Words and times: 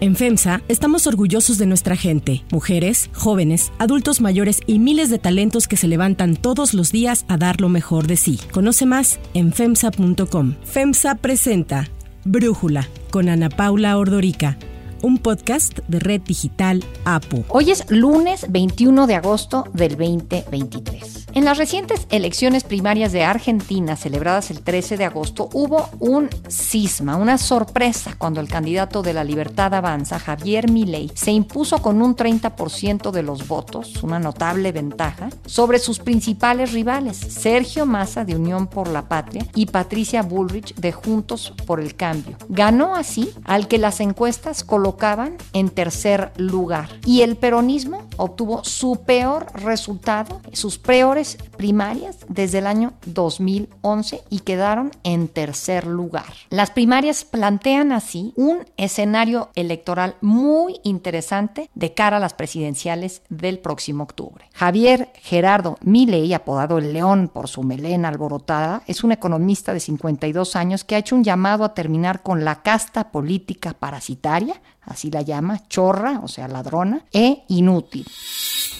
En 0.00 0.14
FEMSA 0.14 0.62
estamos 0.68 1.08
orgullosos 1.08 1.58
de 1.58 1.66
nuestra 1.66 1.96
gente, 1.96 2.44
mujeres, 2.52 3.10
jóvenes, 3.14 3.72
adultos 3.78 4.20
mayores 4.20 4.60
y 4.64 4.78
miles 4.78 5.10
de 5.10 5.18
talentos 5.18 5.66
que 5.66 5.76
se 5.76 5.88
levantan 5.88 6.36
todos 6.36 6.72
los 6.72 6.92
días 6.92 7.24
a 7.26 7.36
dar 7.36 7.60
lo 7.60 7.68
mejor 7.68 8.06
de 8.06 8.16
sí. 8.16 8.38
Conoce 8.52 8.86
más 8.86 9.18
en 9.34 9.52
FEMSA.com. 9.52 10.54
FEMSA 10.62 11.16
presenta 11.16 11.88
Brújula 12.24 12.86
con 13.10 13.28
Ana 13.28 13.48
Paula 13.48 13.98
Ordorica 13.98 14.56
un 15.02 15.18
podcast 15.18 15.78
de 15.88 16.00
Red 16.00 16.22
Digital 16.22 16.84
APU. 17.04 17.44
Hoy 17.48 17.70
es 17.70 17.84
lunes 17.90 18.46
21 18.50 19.06
de 19.06 19.14
agosto 19.14 19.64
del 19.72 19.96
2023. 19.96 21.17
En 21.34 21.44
las 21.44 21.58
recientes 21.58 22.06
elecciones 22.10 22.64
primarias 22.64 23.12
de 23.12 23.22
Argentina, 23.22 23.96
celebradas 23.96 24.50
el 24.50 24.62
13 24.62 24.96
de 24.96 25.04
agosto, 25.04 25.48
hubo 25.52 25.88
un 26.00 26.30
cisma, 26.48 27.16
una 27.16 27.36
sorpresa 27.36 28.14
cuando 28.16 28.40
el 28.40 28.48
candidato 28.48 29.02
de 29.02 29.12
la 29.12 29.24
Libertad 29.24 29.74
Avanza, 29.74 30.18
Javier 30.18 30.70
Milei, 30.70 31.10
se 31.14 31.30
impuso 31.30 31.82
con 31.82 32.00
un 32.00 32.16
30% 32.16 33.10
de 33.10 33.22
los 33.22 33.46
votos, 33.46 34.02
una 34.02 34.18
notable 34.18 34.72
ventaja, 34.72 35.28
sobre 35.46 35.78
sus 35.78 35.98
principales 35.98 36.72
rivales, 36.72 37.16
Sergio 37.16 37.84
Massa 37.84 38.24
de 38.24 38.34
Unión 38.34 38.66
por 38.66 38.88
la 38.88 39.08
Patria 39.08 39.46
y 39.54 39.66
Patricia 39.66 40.22
Bullrich 40.22 40.74
de 40.76 40.92
Juntos 40.92 41.52
por 41.66 41.78
el 41.78 41.94
Cambio. 41.94 42.36
Ganó 42.48 42.96
así 42.96 43.30
al 43.44 43.68
que 43.68 43.78
las 43.78 44.00
encuestas 44.00 44.64
colocaban 44.64 45.36
en 45.52 45.68
tercer 45.68 46.32
lugar. 46.36 46.88
Y 47.04 47.20
el 47.20 47.36
peronismo 47.36 48.07
obtuvo 48.18 48.62
su 48.64 49.02
peor 49.04 49.46
resultado, 49.54 50.42
sus 50.52 50.78
peores 50.78 51.38
primarias 51.56 52.18
desde 52.28 52.58
el 52.58 52.66
año 52.66 52.92
2011 53.06 54.22
y 54.28 54.40
quedaron 54.40 54.90
en 55.04 55.28
tercer 55.28 55.86
lugar. 55.86 56.26
Las 56.50 56.70
primarias 56.70 57.24
plantean 57.24 57.92
así 57.92 58.32
un 58.36 58.66
escenario 58.76 59.50
electoral 59.54 60.16
muy 60.20 60.80
interesante 60.84 61.70
de 61.74 61.94
cara 61.94 62.18
a 62.18 62.20
las 62.20 62.34
presidenciales 62.34 63.22
del 63.28 63.58
próximo 63.58 64.04
octubre. 64.04 64.44
Javier 64.52 65.08
Gerardo 65.14 65.78
Milei, 65.82 66.34
apodado 66.34 66.78
el 66.78 66.92
León 66.92 67.30
por 67.32 67.48
su 67.48 67.62
melena 67.62 68.08
alborotada, 68.08 68.82
es 68.86 69.04
un 69.04 69.12
economista 69.12 69.72
de 69.72 69.80
52 69.80 70.56
años 70.56 70.84
que 70.84 70.94
ha 70.94 70.98
hecho 70.98 71.16
un 71.16 71.24
llamado 71.24 71.64
a 71.64 71.74
terminar 71.74 72.22
con 72.22 72.44
la 72.44 72.62
casta 72.62 73.10
política 73.10 73.74
parasitaria 73.74 74.60
así 74.88 75.10
la 75.10 75.22
llama, 75.22 75.68
chorra, 75.68 76.20
o 76.22 76.28
sea, 76.28 76.48
ladrona, 76.48 77.02
e 77.12 77.44
inútil. 77.48 78.06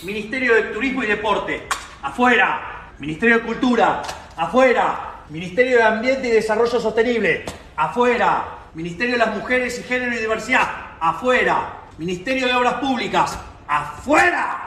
Ministerio 0.02 0.54
de 0.54 0.62
Turismo 0.64 1.02
y 1.02 1.06
Deporte, 1.06 1.66
afuera. 2.02 2.92
Ministerio 2.98 3.38
de 3.38 3.42
Cultura, 3.44 4.02
afuera. 4.36 5.24
Ministerio 5.30 5.78
de 5.78 5.82
Ambiente 5.82 6.28
y 6.28 6.30
Desarrollo 6.30 6.80
Sostenible, 6.80 7.44
afuera. 7.76 8.44
Ministerio 8.74 9.12
de 9.12 9.18
las 9.18 9.36
Mujeres 9.36 9.78
y 9.78 9.82
Género 9.82 10.14
y 10.14 10.18
Diversidad, 10.18 10.68
afuera. 11.00 11.80
Ministerio 11.98 12.46
de 12.46 12.54
Obras 12.54 12.74
Públicas, 12.74 13.38
afuera. 13.66 14.64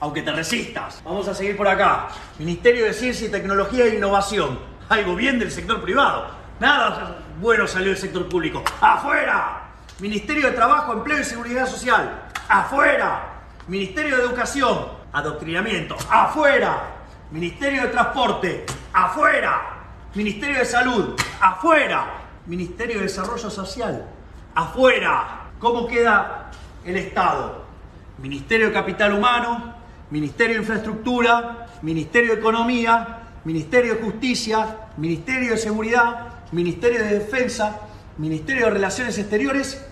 Aunque 0.00 0.22
te 0.22 0.32
resistas. 0.32 1.02
Vamos 1.04 1.26
a 1.28 1.34
seguir 1.34 1.56
por 1.56 1.66
acá. 1.66 2.08
Ministerio 2.38 2.84
de 2.84 2.92
Ciencia 2.92 3.26
y 3.26 3.30
Tecnología 3.30 3.86
e 3.86 3.96
Innovación. 3.96 4.58
Algo 4.88 5.16
bien 5.16 5.38
del 5.38 5.50
sector 5.50 5.82
privado. 5.82 6.26
Nada 6.60 7.18
bueno 7.40 7.66
salió 7.66 7.88
del 7.88 7.98
sector 7.98 8.28
público. 8.28 8.62
¡Afuera! 8.80 9.63
Ministerio 10.00 10.48
de 10.50 10.56
Trabajo, 10.56 10.92
Empleo 10.92 11.20
y 11.20 11.24
Seguridad 11.24 11.68
Social, 11.68 12.28
afuera. 12.48 13.30
Ministerio 13.68 14.16
de 14.16 14.22
Educación, 14.24 14.88
adoctrinamiento, 15.12 15.96
afuera. 16.10 16.82
Ministerio 17.30 17.82
de 17.82 17.88
Transporte, 17.88 18.66
afuera. 18.92 19.84
Ministerio 20.14 20.58
de 20.58 20.64
Salud, 20.64 21.14
afuera. 21.40 22.06
Ministerio 22.46 22.96
de 22.96 23.04
Desarrollo 23.04 23.48
Social, 23.48 24.04
afuera. 24.54 25.50
¿Cómo 25.60 25.86
queda 25.86 26.50
el 26.84 26.96
Estado? 26.96 27.64
Ministerio 28.18 28.66
de 28.68 28.72
Capital 28.72 29.14
Humano, 29.14 29.74
Ministerio 30.10 30.56
de 30.56 30.60
Infraestructura, 30.62 31.68
Ministerio 31.82 32.34
de 32.34 32.40
Economía, 32.40 33.20
Ministerio 33.44 33.94
de 33.94 34.02
Justicia, 34.02 34.88
Ministerio 34.96 35.52
de 35.52 35.56
Seguridad, 35.56 36.26
Ministerio 36.50 36.98
de 36.98 37.20
Defensa, 37.20 37.80
Ministerio 38.16 38.66
de 38.66 38.70
Relaciones 38.70 39.18
Exteriores 39.18 39.84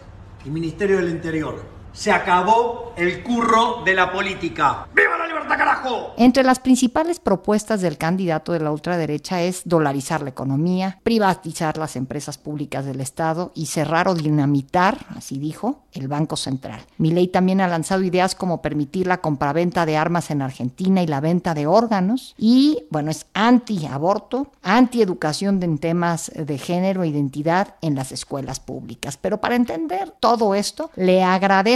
y 0.44 0.50
Ministerio 0.50 0.98
del 0.98 1.10
Interior. 1.10 1.60
Se 1.92 2.12
acabó 2.12 2.94
el 2.96 3.22
curro 3.22 3.82
de 3.84 3.94
la 3.94 4.12
política. 4.12 4.86
¡Viva 4.94 5.21
carajo! 5.56 6.14
Entre 6.16 6.42
las 6.42 6.58
principales 6.58 7.20
propuestas 7.20 7.80
del 7.80 7.98
candidato 7.98 8.52
de 8.52 8.60
la 8.60 8.70
ultraderecha 8.70 9.42
es 9.42 9.62
dolarizar 9.64 10.22
la 10.22 10.30
economía, 10.30 10.98
privatizar 11.02 11.78
las 11.78 11.96
empresas 11.96 12.38
públicas 12.38 12.84
del 12.84 13.00
Estado 13.00 13.52
y 13.54 13.66
cerrar 13.66 14.08
o 14.08 14.14
dinamitar, 14.14 15.06
así 15.16 15.38
dijo, 15.38 15.80
el 15.92 16.08
Banco 16.08 16.36
Central. 16.36 16.80
Milei 16.98 17.28
también 17.28 17.60
ha 17.60 17.68
lanzado 17.68 18.02
ideas 18.02 18.34
como 18.34 18.62
permitir 18.62 19.06
la 19.06 19.20
compraventa 19.20 19.86
de 19.86 19.96
armas 19.96 20.30
en 20.30 20.42
Argentina 20.42 21.02
y 21.02 21.06
la 21.06 21.20
venta 21.20 21.54
de 21.54 21.66
órganos. 21.66 22.34
Y, 22.38 22.84
bueno, 22.90 23.10
es 23.10 23.26
anti-aborto, 23.34 24.52
anti-educación 24.62 25.62
en 25.62 25.78
temas 25.78 26.30
de 26.34 26.58
género 26.58 27.02
e 27.02 27.08
identidad 27.08 27.74
en 27.82 27.94
las 27.94 28.12
escuelas 28.12 28.60
públicas. 28.60 29.16
Pero 29.16 29.40
para 29.40 29.56
entender 29.56 30.14
todo 30.20 30.54
esto, 30.54 30.90
le 30.96 31.22
agradezco 31.22 31.72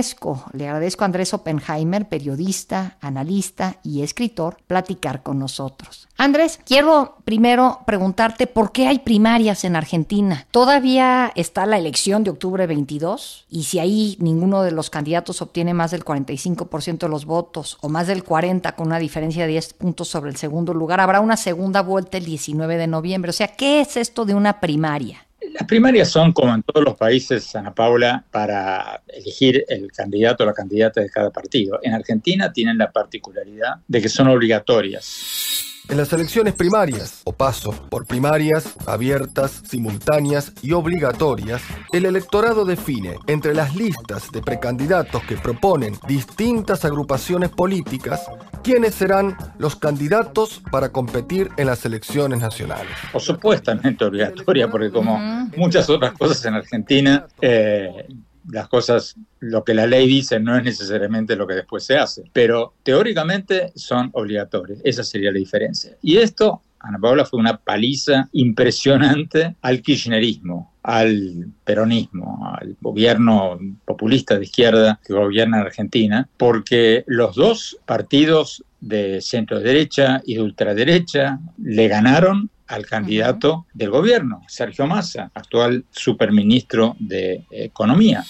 le 0.53 0.67
agradezco 0.67 1.05
a 1.05 1.07
Andrés 1.07 1.35
Oppenheimer, 1.35 2.09
periodista, 2.09 2.97
analista 3.01 3.66
y 3.83 4.03
escritor, 4.03 4.59
platicar 4.67 5.23
con 5.23 5.39
nosotros. 5.39 6.09
Andrés, 6.19 6.59
quiero 6.65 7.17
primero 7.25 7.81
preguntarte 7.87 8.47
por 8.47 8.73
qué 8.73 8.87
hay 8.89 9.01
primarias 9.01 9.65
en 9.65 9.77
Argentina. 9.77 10.47
¿Todavía 10.51 11.31
está 11.35 11.67
la 11.67 11.77
elección 11.77 12.25
de 12.25 12.31
octubre 12.31 12.67
22? 12.67 13.45
Y 13.51 13.65
si 13.65 13.79
ahí 13.79 14.17
ninguno 14.19 14.63
de 14.63 14.71
los 14.71 14.89
candidatos 14.89 15.43
obtiene 15.43 15.75
más 15.75 15.91
del 15.91 16.05
45% 16.05 16.99
de 16.99 17.09
los 17.09 17.27
votos 17.27 17.77
o 17.83 17.89
más 17.89 18.07
del 18.07 18.25
40% 18.25 18.75
con 18.75 18.87
una 18.87 18.99
diferencia 18.99 19.43
de 19.43 19.53
10 19.53 19.75
puntos 19.75 20.09
sobre 20.09 20.31
el 20.31 20.37
segundo 20.37 20.73
lugar, 20.73 21.01
habrá 21.01 21.21
una 21.21 21.37
segunda 21.37 21.83
vuelta 21.83 22.17
el 22.17 22.25
19 22.25 22.79
de 22.79 22.87
noviembre. 22.87 23.31
O 23.31 23.35
sea, 23.35 23.49
¿qué 23.49 23.81
es 23.81 23.97
esto 23.97 24.25
de 24.25 24.35
una 24.35 24.61
primaria? 24.61 25.26
Las 25.53 25.67
primarias 25.67 26.09
son, 26.09 26.33
como 26.33 26.55
en 26.55 26.63
todos 26.63 26.85
los 26.85 26.97
países, 26.97 27.55
Ana 27.57 27.75
Paula, 27.75 28.25
para 28.31 29.03
elegir 29.09 29.65
el 29.69 29.91
candidato 29.93 30.45
o 30.45 30.47
la 30.47 30.53
candidata 30.53 31.01
de 31.01 31.09
cada 31.09 31.31
partido. 31.31 31.79
En 31.83 31.95
Argentina 31.95 32.53
tienen 32.53 32.79
la 32.79 32.91
particularidad 32.91 33.77
de 33.87 34.03
que 34.03 34.09
son 34.09 34.29
obligatorias. 34.29 35.56
En 35.89 35.99
las 35.99 36.13
elecciones 36.13 36.55
primarias, 36.55 37.23
o 37.25 37.33
paso 37.33 37.71
por 37.71 38.07
primarias, 38.07 38.75
abiertas, 38.87 39.63
simultáneas 39.69 40.53
y 40.61 40.73
obligatorias, 40.73 41.63
el 41.93 42.07
electorado 42.07 42.65
define 42.65 43.19
entre 43.29 43.55
las 43.55 43.77
listas 43.77 44.33
de 44.33 44.43
precandidatos 44.43 45.23
que 45.23 45.37
proponen 45.37 45.97
distintas 46.09 46.85
agrupaciones 46.85 47.51
políticas 47.51 48.27
quiénes 48.65 48.97
serán 48.97 49.37
los 49.59 49.77
candidatos 49.77 50.61
para 50.73 50.89
competir 50.89 51.51
en 51.57 51.69
las 51.69 51.85
elecciones 51.85 52.41
nacionales. 52.41 52.91
O 53.13 53.21
supuestamente 53.21 54.05
obligatoria, 54.05 54.69
porque 54.69 54.91
como 54.91 55.19
muchas 55.57 55.89
otras 55.89 56.15
cosas 56.15 56.45
en 56.47 56.55
Argentina, 56.55 57.27
eh, 57.41 58.09
las 58.51 58.69
cosas, 58.69 59.17
lo 59.41 59.65
que 59.65 59.75
la 59.75 59.87
ley 59.87 60.07
dice 60.07 60.41
no 60.41 60.57
es 60.57 60.65
necesariamente 60.65 61.37
lo 61.37 61.47
que 61.47 61.55
después 61.55 61.85
se 61.85 61.97
hace, 61.97 62.25
pero 62.33 62.75
teóricamente 62.83 63.73
son 63.75 64.11
obligatorios. 64.13 64.81
Esa 64.85 65.05
sería 65.05 65.33
la 65.33 65.39
diferencia. 65.39 65.97
Y 66.03 66.19
esto, 66.19 66.63
Ana 66.81 66.99
Paula, 66.99 67.25
fue 67.25 67.41
una 67.41 67.57
paliza 67.57 68.29
impresionante 68.33 69.57
al 69.63 69.83
kirchnerismo, 69.83 70.75
al 70.83 71.49
peronismo, 71.65 72.55
al 72.59 72.77
gobierno 72.81 73.59
populista 73.85 74.39
de 74.39 74.45
izquierda 74.45 75.01
que 75.05 75.13
gobierna 75.13 75.59
en 75.59 75.67
Argentina, 75.67 76.29
porque 76.37 77.05
los 77.07 77.35
dos 77.35 77.79
partidos 77.87 78.65
de 78.81 79.21
centro 79.21 79.59
derecha 79.59 80.23
y 80.25 80.35
de 80.35 80.43
ultraderecha 80.43 81.41
le 81.59 81.89
ganaron 81.89 82.51
al 82.67 82.87
candidato 82.87 83.67
del 83.73 83.91
gobierno, 83.91 84.43
Sergio 84.49 84.87
Massa, 84.87 85.31
actual 85.35 85.85
superministro 85.91 86.97
de 86.99 87.45
Economía. 87.51 88.25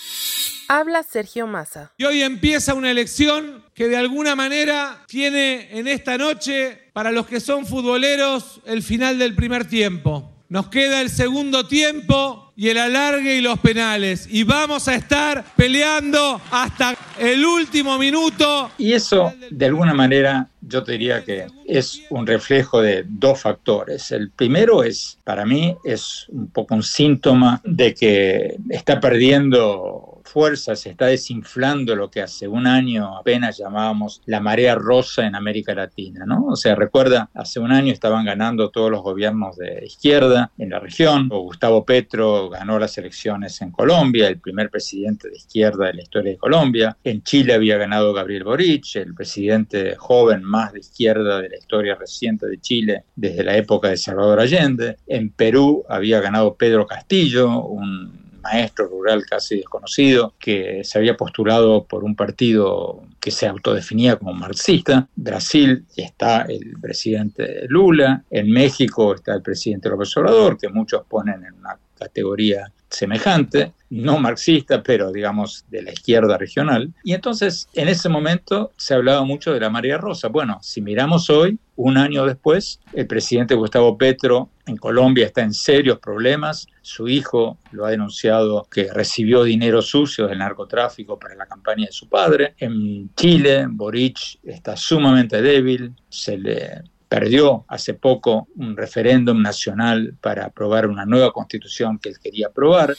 Habla 0.68 1.02
Sergio 1.02 1.46
Massa. 1.46 1.92
Y 1.96 2.04
hoy 2.04 2.22
empieza 2.22 2.74
una 2.74 2.90
elección 2.90 3.64
que 3.72 3.88
de 3.88 3.96
alguna 3.96 4.34
manera 4.34 5.04
tiene 5.06 5.68
en 5.78 5.86
esta 5.86 6.18
noche, 6.18 6.90
para 6.92 7.12
los 7.12 7.26
que 7.26 7.40
son 7.40 7.66
futboleros, 7.66 8.60
el 8.64 8.82
final 8.82 9.18
del 9.18 9.34
primer 9.34 9.66
tiempo. 9.68 10.35
Nos 10.48 10.68
queda 10.68 11.00
el 11.00 11.10
segundo 11.10 11.66
tiempo 11.66 12.52
y 12.54 12.68
el 12.68 12.78
alargue 12.78 13.36
y 13.36 13.40
los 13.40 13.58
penales. 13.58 14.28
Y 14.30 14.44
vamos 14.44 14.86
a 14.86 14.94
estar 14.94 15.44
peleando 15.56 16.40
hasta 16.52 16.96
el 17.18 17.44
último 17.44 17.98
minuto. 17.98 18.70
Y 18.78 18.92
eso, 18.92 19.32
de 19.50 19.66
alguna 19.66 19.92
manera, 19.92 20.48
yo 20.60 20.84
te 20.84 20.92
diría 20.92 21.24
que 21.24 21.46
es 21.66 22.02
un 22.10 22.26
reflejo 22.26 22.80
de 22.80 23.04
dos 23.08 23.40
factores. 23.40 24.12
El 24.12 24.30
primero 24.30 24.84
es, 24.84 25.18
para 25.24 25.44
mí, 25.44 25.76
es 25.84 26.26
un 26.28 26.48
poco 26.48 26.76
un 26.76 26.82
síntoma 26.84 27.60
de 27.64 27.92
que 27.94 28.56
está 28.70 29.00
perdiendo 29.00 30.15
fuerza, 30.26 30.76
se 30.76 30.90
está 30.90 31.06
desinflando 31.06 31.96
lo 31.96 32.10
que 32.10 32.20
hace 32.20 32.48
un 32.48 32.66
año 32.66 33.16
apenas 33.16 33.58
llamábamos 33.58 34.22
la 34.26 34.40
marea 34.40 34.74
rosa 34.74 35.26
en 35.26 35.34
América 35.34 35.74
Latina, 35.74 36.24
¿no? 36.26 36.46
O 36.46 36.56
sea, 36.56 36.74
recuerda, 36.74 37.30
hace 37.34 37.60
un 37.60 37.72
año 37.72 37.92
estaban 37.92 38.24
ganando 38.24 38.70
todos 38.70 38.90
los 38.90 39.02
gobiernos 39.02 39.56
de 39.56 39.84
izquierda 39.84 40.50
en 40.58 40.70
la 40.70 40.80
región, 40.80 41.28
Gustavo 41.28 41.84
Petro 41.84 42.50
ganó 42.50 42.78
las 42.78 42.98
elecciones 42.98 43.60
en 43.62 43.70
Colombia, 43.70 44.28
el 44.28 44.38
primer 44.38 44.70
presidente 44.70 45.28
de 45.28 45.36
izquierda 45.36 45.86
de 45.86 45.94
la 45.94 46.02
historia 46.02 46.32
de 46.32 46.38
Colombia, 46.38 46.96
en 47.04 47.22
Chile 47.22 47.54
había 47.54 47.76
ganado 47.78 48.12
Gabriel 48.12 48.44
Boric, 48.44 48.96
el 48.96 49.14
presidente 49.14 49.96
joven 49.96 50.42
más 50.42 50.72
de 50.72 50.80
izquierda 50.80 51.40
de 51.40 51.48
la 51.48 51.56
historia 51.56 51.94
reciente 51.94 52.46
de 52.46 52.60
Chile 52.60 53.04
desde 53.14 53.44
la 53.44 53.56
época 53.56 53.88
de 53.88 53.96
Salvador 53.96 54.40
Allende, 54.40 54.96
en 55.06 55.30
Perú 55.30 55.84
había 55.88 56.20
ganado 56.20 56.54
Pedro 56.54 56.86
Castillo, 56.86 57.60
un 57.60 58.25
maestro 58.46 58.86
rural 58.86 59.24
casi 59.28 59.56
desconocido, 59.56 60.34
que 60.38 60.82
se 60.84 60.98
había 60.98 61.16
postulado 61.16 61.84
por 61.84 62.04
un 62.04 62.14
partido 62.14 63.02
que 63.20 63.30
se 63.30 63.46
autodefinía 63.46 64.16
como 64.16 64.32
marxista. 64.32 65.08
Brasil 65.16 65.84
está 65.96 66.42
el 66.42 66.74
presidente 66.80 67.66
Lula, 67.68 68.22
en 68.30 68.50
México 68.50 69.14
está 69.14 69.34
el 69.34 69.42
presidente 69.42 69.88
López 69.88 70.16
Obrador, 70.16 70.56
que 70.56 70.68
muchos 70.68 71.02
ponen 71.08 71.44
en 71.44 71.54
una 71.54 71.78
categoría 71.98 72.70
semejante, 72.88 73.72
no 73.90 74.18
marxista, 74.18 74.82
pero 74.82 75.10
digamos 75.10 75.64
de 75.70 75.82
la 75.82 75.92
izquierda 75.92 76.38
regional. 76.38 76.92
Y 77.02 77.14
entonces 77.14 77.68
en 77.74 77.88
ese 77.88 78.08
momento 78.08 78.72
se 78.76 78.94
hablaba 78.94 79.24
mucho 79.24 79.52
de 79.52 79.60
la 79.60 79.70
María 79.70 79.98
Rosa. 79.98 80.28
Bueno, 80.28 80.58
si 80.62 80.80
miramos 80.80 81.28
hoy, 81.30 81.58
un 81.76 81.98
año 81.98 82.24
después, 82.26 82.80
el 82.92 83.06
presidente 83.06 83.54
Gustavo 83.54 83.96
Petro 83.96 84.50
en 84.66 84.76
Colombia 84.76 85.26
está 85.26 85.42
en 85.42 85.52
serios 85.52 85.98
problemas. 85.98 86.66
Su 86.82 87.08
hijo 87.08 87.58
lo 87.70 87.84
ha 87.86 87.90
denunciado 87.90 88.66
que 88.70 88.92
recibió 88.92 89.44
dinero 89.44 89.82
sucio 89.82 90.26
del 90.26 90.38
narcotráfico 90.38 91.18
para 91.18 91.34
la 91.34 91.46
campaña 91.46 91.86
de 91.86 91.92
su 91.92 92.08
padre. 92.08 92.54
En 92.58 93.14
Chile, 93.14 93.66
Boric 93.68 94.38
está 94.42 94.76
sumamente 94.76 95.40
débil, 95.42 95.94
se 96.08 96.38
le 96.38 96.82
perdió 97.08 97.64
hace 97.68 97.94
poco 97.94 98.48
un 98.56 98.76
referéndum 98.76 99.40
nacional 99.40 100.14
para 100.20 100.46
aprobar 100.46 100.88
una 100.88 101.04
nueva 101.04 101.32
constitución 101.32 101.98
que 101.98 102.08
él 102.08 102.18
quería 102.18 102.48
aprobar. 102.48 102.96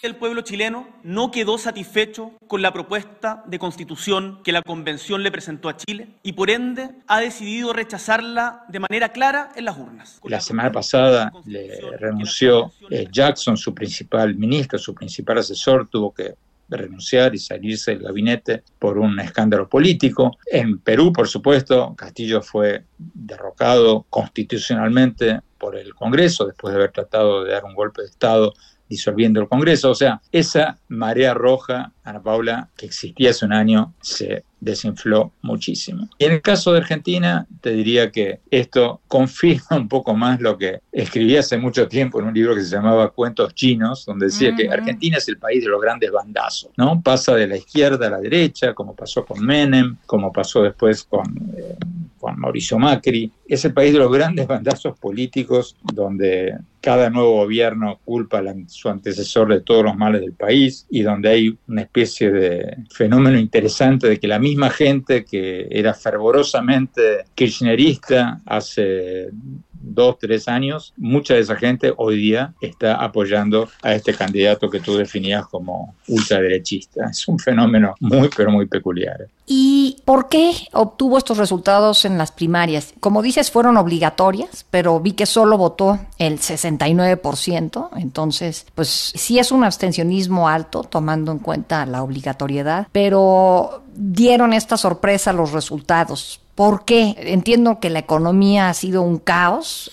El 0.00 0.14
pueblo 0.14 0.42
chileno 0.42 0.86
no 1.02 1.32
quedó 1.32 1.58
satisfecho 1.58 2.30
con 2.46 2.62
la 2.62 2.72
propuesta 2.72 3.42
de 3.46 3.58
constitución 3.58 4.40
que 4.44 4.52
la 4.52 4.62
convención 4.62 5.24
le 5.24 5.32
presentó 5.32 5.68
a 5.68 5.76
Chile 5.76 6.10
y 6.22 6.34
por 6.34 6.50
ende 6.50 6.90
ha 7.08 7.18
decidido 7.18 7.72
rechazarla 7.72 8.64
de 8.68 8.78
manera 8.78 9.08
clara 9.08 9.50
en 9.56 9.64
las 9.64 9.76
urnas. 9.76 10.20
La 10.22 10.40
semana 10.40 10.70
pasada 10.70 11.32
le 11.46 11.80
renunció 11.98 12.70
eh, 12.90 13.08
Jackson, 13.10 13.56
su 13.56 13.74
principal 13.74 14.36
ministro, 14.36 14.78
su 14.78 14.94
principal 14.94 15.38
asesor, 15.38 15.88
tuvo 15.88 16.14
que 16.14 16.34
renunciar 16.68 17.34
y 17.34 17.38
salirse 17.38 17.92
del 17.92 18.04
gabinete 18.04 18.62
por 18.78 18.98
un 18.98 19.18
escándalo 19.18 19.68
político. 19.68 20.38
En 20.46 20.78
Perú, 20.78 21.12
por 21.12 21.26
supuesto, 21.26 21.94
Castillo 21.96 22.40
fue 22.40 22.84
derrocado 22.98 24.06
constitucionalmente 24.10 25.40
por 25.58 25.76
el 25.76 25.92
Congreso 25.94 26.46
después 26.46 26.72
de 26.72 26.78
haber 26.78 26.92
tratado 26.92 27.42
de 27.42 27.52
dar 27.52 27.64
un 27.64 27.74
golpe 27.74 28.02
de 28.02 28.08
Estado 28.08 28.54
disolviendo 28.88 29.40
el 29.40 29.48
Congreso. 29.48 29.90
O 29.90 29.94
sea, 29.94 30.20
esa 30.32 30.78
marea 30.88 31.34
roja, 31.34 31.92
Ana 32.04 32.22
Paula, 32.22 32.68
que 32.76 32.86
existía 32.86 33.30
hace 33.30 33.44
un 33.44 33.52
año, 33.52 33.94
se 34.00 34.44
desinfló 34.60 35.32
muchísimo. 35.42 36.08
Y 36.18 36.24
en 36.24 36.32
el 36.32 36.42
caso 36.42 36.72
de 36.72 36.78
Argentina, 36.78 37.46
te 37.60 37.70
diría 37.70 38.10
que 38.10 38.40
esto 38.50 39.00
confirma 39.06 39.76
un 39.76 39.88
poco 39.88 40.14
más 40.14 40.40
lo 40.40 40.58
que 40.58 40.80
escribí 40.90 41.36
hace 41.36 41.58
mucho 41.58 41.86
tiempo 41.88 42.20
en 42.20 42.26
un 42.26 42.34
libro 42.34 42.54
que 42.54 42.62
se 42.62 42.74
llamaba 42.74 43.10
Cuentos 43.10 43.54
Chinos, 43.54 44.04
donde 44.04 44.26
decía 44.26 44.54
que 44.56 44.68
Argentina 44.68 45.18
es 45.18 45.28
el 45.28 45.38
país 45.38 45.62
de 45.62 45.70
los 45.70 45.80
grandes 45.80 46.10
bandazos, 46.10 46.70
¿no? 46.76 47.00
Pasa 47.02 47.34
de 47.34 47.46
la 47.46 47.56
izquierda 47.56 48.08
a 48.08 48.10
la 48.10 48.18
derecha, 48.18 48.74
como 48.74 48.94
pasó 48.94 49.24
con 49.24 49.44
Menem, 49.44 49.96
como 50.06 50.32
pasó 50.32 50.62
después 50.62 51.04
con... 51.04 51.26
Eh, 51.56 51.76
con 51.80 51.97
Mauricio 52.38 52.78
Macri. 52.78 53.30
Es 53.46 53.64
el 53.64 53.72
país 53.72 53.92
de 53.92 53.98
los 53.98 54.12
grandes 54.12 54.46
bandazos 54.46 54.98
políticos 54.98 55.76
donde 55.82 56.56
cada 56.80 57.10
nuevo 57.10 57.36
gobierno 57.36 57.98
culpa 58.04 58.38
a 58.38 58.54
su 58.68 58.88
antecesor 58.88 59.48
de 59.48 59.60
todos 59.60 59.84
los 59.84 59.96
males 59.96 60.20
del 60.20 60.32
país 60.32 60.86
y 60.90 61.02
donde 61.02 61.28
hay 61.28 61.58
una 61.66 61.82
especie 61.82 62.30
de 62.30 62.76
fenómeno 62.90 63.38
interesante 63.38 64.08
de 64.08 64.18
que 64.18 64.28
la 64.28 64.38
misma 64.38 64.70
gente 64.70 65.24
que 65.24 65.66
era 65.70 65.92
fervorosamente 65.92 67.24
kirchnerista 67.34 68.40
hace 68.46 69.30
dos, 69.80 70.18
tres 70.18 70.48
años, 70.48 70.92
mucha 70.96 71.34
de 71.34 71.40
esa 71.40 71.56
gente 71.56 71.92
hoy 71.96 72.16
día 72.16 72.54
está 72.60 72.96
apoyando 72.96 73.68
a 73.82 73.94
este 73.94 74.14
candidato 74.14 74.70
que 74.70 74.80
tú 74.80 74.96
definías 74.96 75.46
como 75.46 75.94
ultraderechista. 76.06 77.08
Es 77.10 77.26
un 77.28 77.38
fenómeno 77.38 77.94
muy, 78.00 78.30
pero 78.36 78.50
muy 78.50 78.66
peculiar. 78.66 79.28
¿Y 79.46 79.96
por 80.04 80.28
qué 80.28 80.52
obtuvo 80.72 81.16
estos 81.16 81.38
resultados 81.38 82.04
en 82.04 82.18
las 82.18 82.32
primarias? 82.32 82.92
Como 83.00 83.22
dices, 83.22 83.50
fueron 83.50 83.78
obligatorias, 83.78 84.66
pero 84.70 85.00
vi 85.00 85.12
que 85.12 85.24
solo 85.24 85.56
votó 85.56 85.98
el 86.18 86.38
69%, 86.38 87.88
entonces, 87.96 88.66
pues 88.74 88.88
sí 88.88 89.38
es 89.38 89.50
un 89.50 89.64
abstencionismo 89.64 90.48
alto, 90.48 90.82
tomando 90.82 91.32
en 91.32 91.38
cuenta 91.38 91.86
la 91.86 92.02
obligatoriedad, 92.02 92.88
pero 92.92 93.82
dieron 93.94 94.52
esta 94.52 94.76
sorpresa 94.76 95.32
los 95.32 95.52
resultados. 95.52 96.40
¿Por 96.58 96.84
qué? 96.84 97.14
Entiendo 97.18 97.78
que 97.78 97.88
la 97.88 98.00
economía 98.00 98.68
ha 98.68 98.74
sido 98.74 99.02
un 99.02 99.18
caos. 99.18 99.92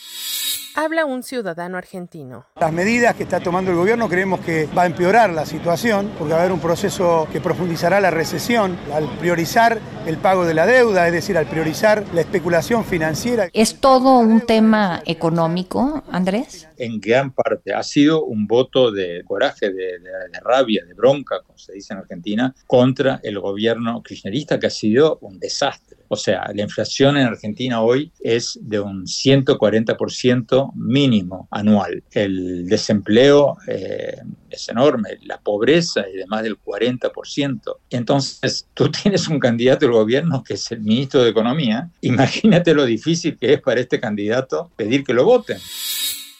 Habla 0.74 1.06
un 1.06 1.22
ciudadano 1.22 1.78
argentino. 1.78 2.48
Las 2.60 2.74
medidas 2.74 3.14
que 3.14 3.22
está 3.22 3.40
tomando 3.40 3.70
el 3.70 3.78
gobierno 3.78 4.10
creemos 4.10 4.40
que 4.40 4.66
va 4.76 4.82
a 4.82 4.86
empeorar 4.88 5.30
la 5.30 5.46
situación 5.46 6.12
porque 6.18 6.34
va 6.34 6.40
a 6.40 6.42
haber 6.42 6.52
un 6.52 6.60
proceso 6.60 7.28
que 7.32 7.40
profundizará 7.40 8.02
la 8.02 8.10
recesión 8.10 8.80
al 8.92 9.08
priorizar 9.20 9.80
el 10.08 10.18
pago 10.18 10.44
de 10.44 10.56
la 10.56 10.66
deuda, 10.66 11.06
es 11.06 11.14
decir, 11.14 11.38
al 11.38 11.46
priorizar 11.46 12.04
la 12.16 12.22
especulación 12.22 12.84
financiera. 12.84 13.48
¿Es 13.54 13.76
todo 13.76 14.18
un 14.18 14.42
tema 14.42 15.04
económico, 15.06 16.04
Andrés? 16.10 16.68
En 16.78 17.00
gran 17.00 17.32
parte 17.32 17.76
ha 17.76 17.84
sido 17.84 18.26
un 18.26 18.48
voto 18.48 18.92
de 18.92 19.22
coraje, 19.24 19.68
de, 19.70 20.00
de 20.00 20.40
rabia, 20.44 20.84
de 20.84 20.96
bronca, 20.96 21.44
como 21.46 21.60
se 21.60 21.74
dice 21.74 21.94
en 21.94 22.00
Argentina, 22.00 22.56
contra 22.66 23.20
el 23.22 23.40
gobierno 23.40 24.02
kirchnerista 24.02 24.60
que 24.60 24.66
ha 24.66 24.72
sido 24.72 25.20
un 25.22 25.38
desastre. 25.38 25.95
O 26.08 26.16
sea, 26.16 26.52
la 26.54 26.62
inflación 26.62 27.18
en 27.18 27.28
Argentina 27.28 27.82
hoy 27.82 28.12
es 28.20 28.60
de 28.62 28.80
un 28.80 29.06
140% 29.06 30.74
mínimo 30.76 31.48
anual. 31.52 32.04
El 32.12 32.68
desempleo 32.68 33.58
eh, 33.68 34.18
es 34.50 34.70
enorme, 34.70 35.18
la 35.24 35.40
pobreza 35.40 36.02
es 36.02 36.14
de 36.14 36.26
más 36.28 36.44
del 36.44 36.60
40%. 36.60 37.78
Entonces, 37.90 38.68
tú 38.74 38.92
tienes 39.04 39.28
un 39.28 39.40
candidato 39.40 39.86
del 39.86 39.94
gobierno 39.94 40.44
que 40.44 40.56
es 40.56 40.72
el 40.72 40.82
ministro 40.82 41.24
de 41.24 41.30
Economía. 41.30 41.90
Imagínate 42.02 42.74
lo 42.74 42.86
difícil 42.86 43.38
que 43.38 43.54
es 43.54 43.62
para 43.62 43.82
este 43.82 44.00
candidato 44.00 44.72
pedir 44.76 45.04
que 45.04 45.14
lo 45.14 45.26
voten. 45.26 45.58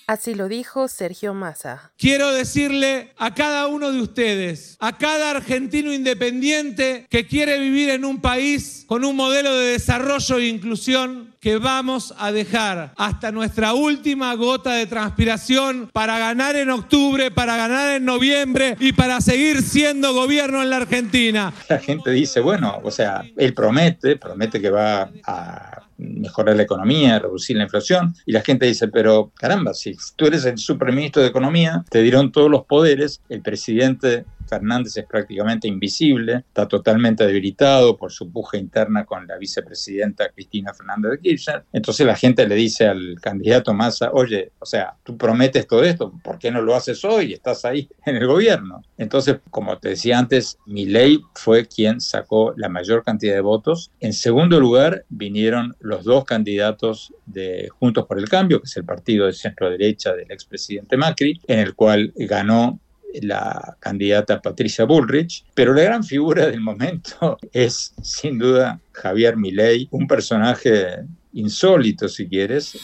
Así 0.08 0.36
lo 0.36 0.48
dijo 0.48 0.88
Sergio 0.88 1.34
Massa. 1.34 1.92
Quiero 1.98 2.32
decirle 2.32 3.12
a 3.18 3.34
cada 3.34 3.66
uno 3.66 3.92
de 3.92 4.02
ustedes, 4.02 4.78
a 4.80 4.98
cada 5.00 5.32
argentino 5.32 5.92
independiente 5.92 7.08
que 7.10 7.26
quiere 7.26 7.60
vivir 7.60 7.90
en 7.90 8.06
un 8.06 8.22
país 8.22 8.86
con 8.88 9.04
un 9.04 9.16
modelo 9.16 9.56
de 9.56 9.72
desarrollo 9.72 10.38
e 10.38 10.48
inclusión, 10.48 11.34
que 11.40 11.58
vamos 11.58 12.14
a 12.18 12.32
dejar 12.32 12.94
hasta 12.98 13.32
nuestra 13.32 13.74
última 13.74 14.34
gota 14.36 14.74
de 14.74 14.86
transpiración 14.86 15.90
para 15.92 16.20
ganar 16.20 16.56
en 16.56 16.70
octubre, 16.70 17.32
para 17.32 17.56
ganar 17.56 17.96
en 17.96 18.06
noviembre 18.06 18.76
y 18.80 18.94
para 18.94 19.22
seguir 19.22 19.62
siendo 19.62 20.14
gobierno 20.14 20.62
en 20.62 20.70
la 20.70 20.78
Argentina. 20.78 21.54
La 21.70 21.80
gente 21.80 22.12
dice, 22.12 22.40
bueno, 22.40 22.80
o 22.84 22.92
sea, 22.92 23.24
él 23.38 23.54
promete, 23.54 24.18
promete 24.18 24.62
que 24.62 24.70
va 24.70 25.10
a 25.26 25.85
mejorar 25.98 26.56
la 26.56 26.64
economía, 26.64 27.20
reducir 27.20 27.58
la 27.58 27.64
inflación. 27.64 28.16
Y 28.26 28.32
la 28.32 28.42
gente 28.42 28.66
dice, 28.66 28.88
pero 28.88 29.32
caramba, 29.36 29.74
si 29.74 29.96
tú 30.16 30.26
eres 30.28 30.46
el 30.46 30.58
superministro 30.58 31.22
de 31.22 31.30
Economía, 31.30 31.84
te 31.90 32.02
dieron 32.02 32.32
todos 32.32 32.50
los 32.50 32.66
poderes, 32.66 33.22
el 33.30 33.42
presidente 33.42 34.26
Fernández 34.48 34.98
es 34.98 35.06
prácticamente 35.06 35.68
invisible, 35.68 36.44
está 36.48 36.68
totalmente 36.68 37.26
debilitado 37.26 37.98
por 37.98 38.12
su 38.12 38.32
puja 38.32 38.58
interna 38.58 39.06
con 39.06 39.28
la 39.28 39.38
vicepresidenta 39.38 40.30
Cristina 40.30 40.74
Fernández 40.74 41.12
de 41.12 41.20
Kirchner. 41.20 41.64
Entonces 41.74 42.06
la 42.06 42.16
gente 42.16 42.48
le 42.48 42.56
dice 42.56 42.88
al 42.88 43.18
candidato 43.22 43.74
Massa, 43.74 44.12
oye, 44.14 44.52
o 44.60 44.66
sea, 44.66 44.96
tú 45.04 45.18
prometes 45.18 45.68
todo 45.68 45.84
esto, 45.84 46.14
¿por 46.24 46.40
qué 46.40 46.52
no 46.52 46.62
lo 46.62 46.76
haces 46.76 47.04
hoy? 47.04 47.34
Estás 47.34 47.66
ahí 47.66 47.90
en 48.06 48.16
el 48.16 48.28
gobierno. 48.28 48.82
Entonces, 48.98 49.38
como 49.50 49.78
te 49.78 49.90
decía 49.90 50.18
antes, 50.18 50.58
ley 50.66 51.22
fue 51.34 51.66
quien 51.68 52.00
sacó 52.00 52.54
la 52.56 52.70
mayor 52.70 53.04
cantidad 53.04 53.34
de 53.34 53.42
votos. 53.42 53.92
En 54.00 54.14
segundo 54.14 54.60
lugar, 54.60 55.06
vinieron 55.10 55.76
los 55.80 56.04
dos 56.04 56.26
candidatos 56.26 57.14
de 57.26 57.70
Juntos 57.70 58.06
por 58.06 58.20
el 58.20 58.30
Cambio, 58.30 58.60
que 58.62 58.66
es 58.66 58.78
el 58.78 58.86
partido 58.86 59.26
de 59.26 59.34
centro 59.34 59.70
derecha 59.70 60.14
del 60.14 60.32
expresidente 60.32 60.98
Macri, 60.98 61.42
en 61.48 61.60
el 61.60 61.76
cual 61.76 62.14
ganó 62.16 62.80
la 63.22 63.78
candidata 63.80 64.42
Patricia 64.42 64.86
Bullrich, 64.86 65.46
pero 65.54 65.74
la 65.74 65.84
gran 65.84 66.04
figura 66.04 66.48
del 66.48 66.62
momento 66.62 67.38
es 67.54 67.94
sin 68.02 68.38
duda 68.38 68.80
Javier 68.92 69.38
Milei, 69.38 69.88
un 69.92 70.08
personaje 70.08 71.06
insólito 71.34 72.08
si 72.08 72.28
quieres. 72.28 72.78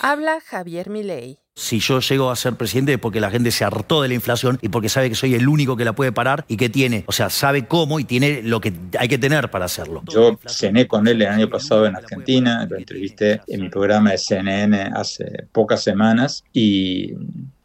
Habla 0.00 0.40
Javier 0.40 0.90
Milei. 0.90 1.38
Si 1.56 1.78
yo 1.78 2.00
llego 2.00 2.32
a 2.32 2.36
ser 2.36 2.56
presidente 2.56 2.94
es 2.94 2.98
porque 2.98 3.20
la 3.20 3.30
gente 3.30 3.52
se 3.52 3.64
hartó 3.64 4.02
de 4.02 4.08
la 4.08 4.14
inflación 4.14 4.58
y 4.60 4.70
porque 4.70 4.88
sabe 4.88 5.08
que 5.08 5.14
soy 5.14 5.34
el 5.34 5.46
único 5.46 5.76
que 5.76 5.84
la 5.84 5.92
puede 5.92 6.10
parar 6.10 6.44
y 6.48 6.56
que 6.56 6.68
tiene, 6.68 7.04
o 7.06 7.12
sea, 7.12 7.30
sabe 7.30 7.66
cómo 7.66 8.00
y 8.00 8.04
tiene 8.04 8.42
lo 8.42 8.60
que 8.60 8.72
hay 8.98 9.06
que 9.06 9.18
tener 9.18 9.50
para 9.50 9.66
hacerlo. 9.66 10.02
Yo 10.12 10.36
cené 10.48 10.88
con 10.88 11.06
él 11.06 11.22
el 11.22 11.28
año 11.28 11.48
pasado 11.48 11.86
en 11.86 11.94
Argentina, 11.94 12.66
lo 12.68 12.76
entrevisté 12.76 13.40
en 13.46 13.60
mi 13.62 13.68
programa 13.68 14.10
de 14.10 14.18
CNN 14.18 14.90
hace 14.96 15.46
pocas 15.52 15.80
semanas 15.80 16.42
y 16.52 17.12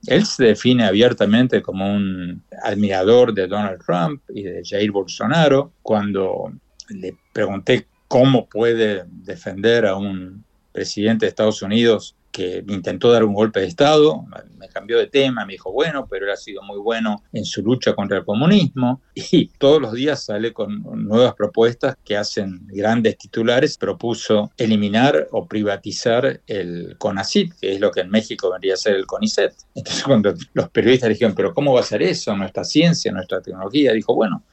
él 0.07 0.25
se 0.25 0.45
define 0.45 0.85
abiertamente 0.85 1.61
como 1.61 1.93
un 1.93 2.43
admirador 2.63 3.33
de 3.33 3.47
Donald 3.47 3.81
Trump 3.85 4.21
y 4.33 4.43
de 4.43 4.61
Jair 4.63 4.91
Bolsonaro. 4.91 5.73
Cuando 5.81 6.53
le 6.89 7.15
pregunté 7.33 7.87
cómo 8.07 8.47
puede 8.47 9.03
defender 9.07 9.85
a 9.85 9.95
un 9.95 10.43
presidente 10.71 11.25
de 11.25 11.29
Estados 11.29 11.61
Unidos 11.61 12.15
que 12.39 12.63
intentó 12.69 13.11
dar 13.11 13.25
un 13.25 13.33
golpe 13.33 13.59
de 13.59 13.67
Estado, 13.67 14.25
me 14.57 14.69
cambió 14.69 14.97
de 14.97 15.07
tema, 15.07 15.45
me 15.45 15.53
dijo, 15.53 15.73
bueno, 15.73 16.07
pero 16.09 16.25
él 16.25 16.31
ha 16.31 16.37
sido 16.37 16.61
muy 16.61 16.79
bueno 16.79 17.21
en 17.33 17.43
su 17.43 17.61
lucha 17.61 17.93
contra 17.93 18.19
el 18.19 18.23
comunismo 18.23 19.01
y 19.13 19.47
todos 19.57 19.81
los 19.81 19.91
días 19.91 20.23
sale 20.23 20.53
con 20.53 20.81
nuevas 21.05 21.33
propuestas 21.33 21.97
que 22.05 22.15
hacen 22.15 22.65
grandes 22.67 23.17
titulares. 23.17 23.77
Propuso 23.77 24.51
eliminar 24.55 25.27
o 25.31 25.47
privatizar 25.47 26.39
el 26.47 26.95
CONACIT, 26.97 27.55
que 27.59 27.73
es 27.73 27.81
lo 27.81 27.91
que 27.91 28.01
en 28.01 28.09
México 28.09 28.49
vendría 28.49 28.75
a 28.75 28.77
ser 28.77 28.95
el 28.95 29.05
CONICET. 29.05 29.53
Entonces 29.75 30.03
cuando 30.05 30.33
los 30.53 30.69
periodistas 30.69 31.09
dijeron, 31.09 31.35
pero 31.35 31.53
¿cómo 31.53 31.73
va 31.73 31.81
a 31.81 31.83
ser 31.83 32.01
eso? 32.01 32.33
Nuestra 32.37 32.63
ciencia, 32.63 33.11
nuestra 33.11 33.41
tecnología, 33.41 33.91
dijo, 33.91 34.15
bueno, 34.15 34.43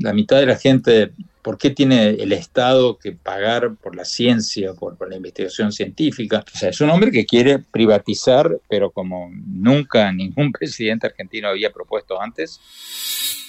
la 0.00 0.14
mitad 0.14 0.38
de 0.38 0.46
la 0.46 0.56
gente 0.56 1.12
¿Por 1.46 1.58
qué 1.58 1.70
tiene 1.70 2.08
el 2.08 2.32
Estado 2.32 2.98
que 2.98 3.12
pagar 3.12 3.76
por 3.76 3.94
la 3.94 4.04
ciencia, 4.04 4.74
por, 4.74 5.08
la 5.08 5.14
investigación 5.14 5.70
científica? 5.70 6.44
O 6.52 6.58
sea, 6.58 6.70
es 6.70 6.80
un 6.80 6.90
hombre 6.90 7.12
que 7.12 7.24
quiere 7.24 7.60
privatizar, 7.60 8.58
pero 8.68 8.90
como 8.90 9.30
nunca 9.32 10.10
ningún 10.10 10.50
presidente 10.58 11.06
argentino 11.06 11.46
había 11.46 11.72
propuesto 11.72 12.20
antes. 12.20 12.58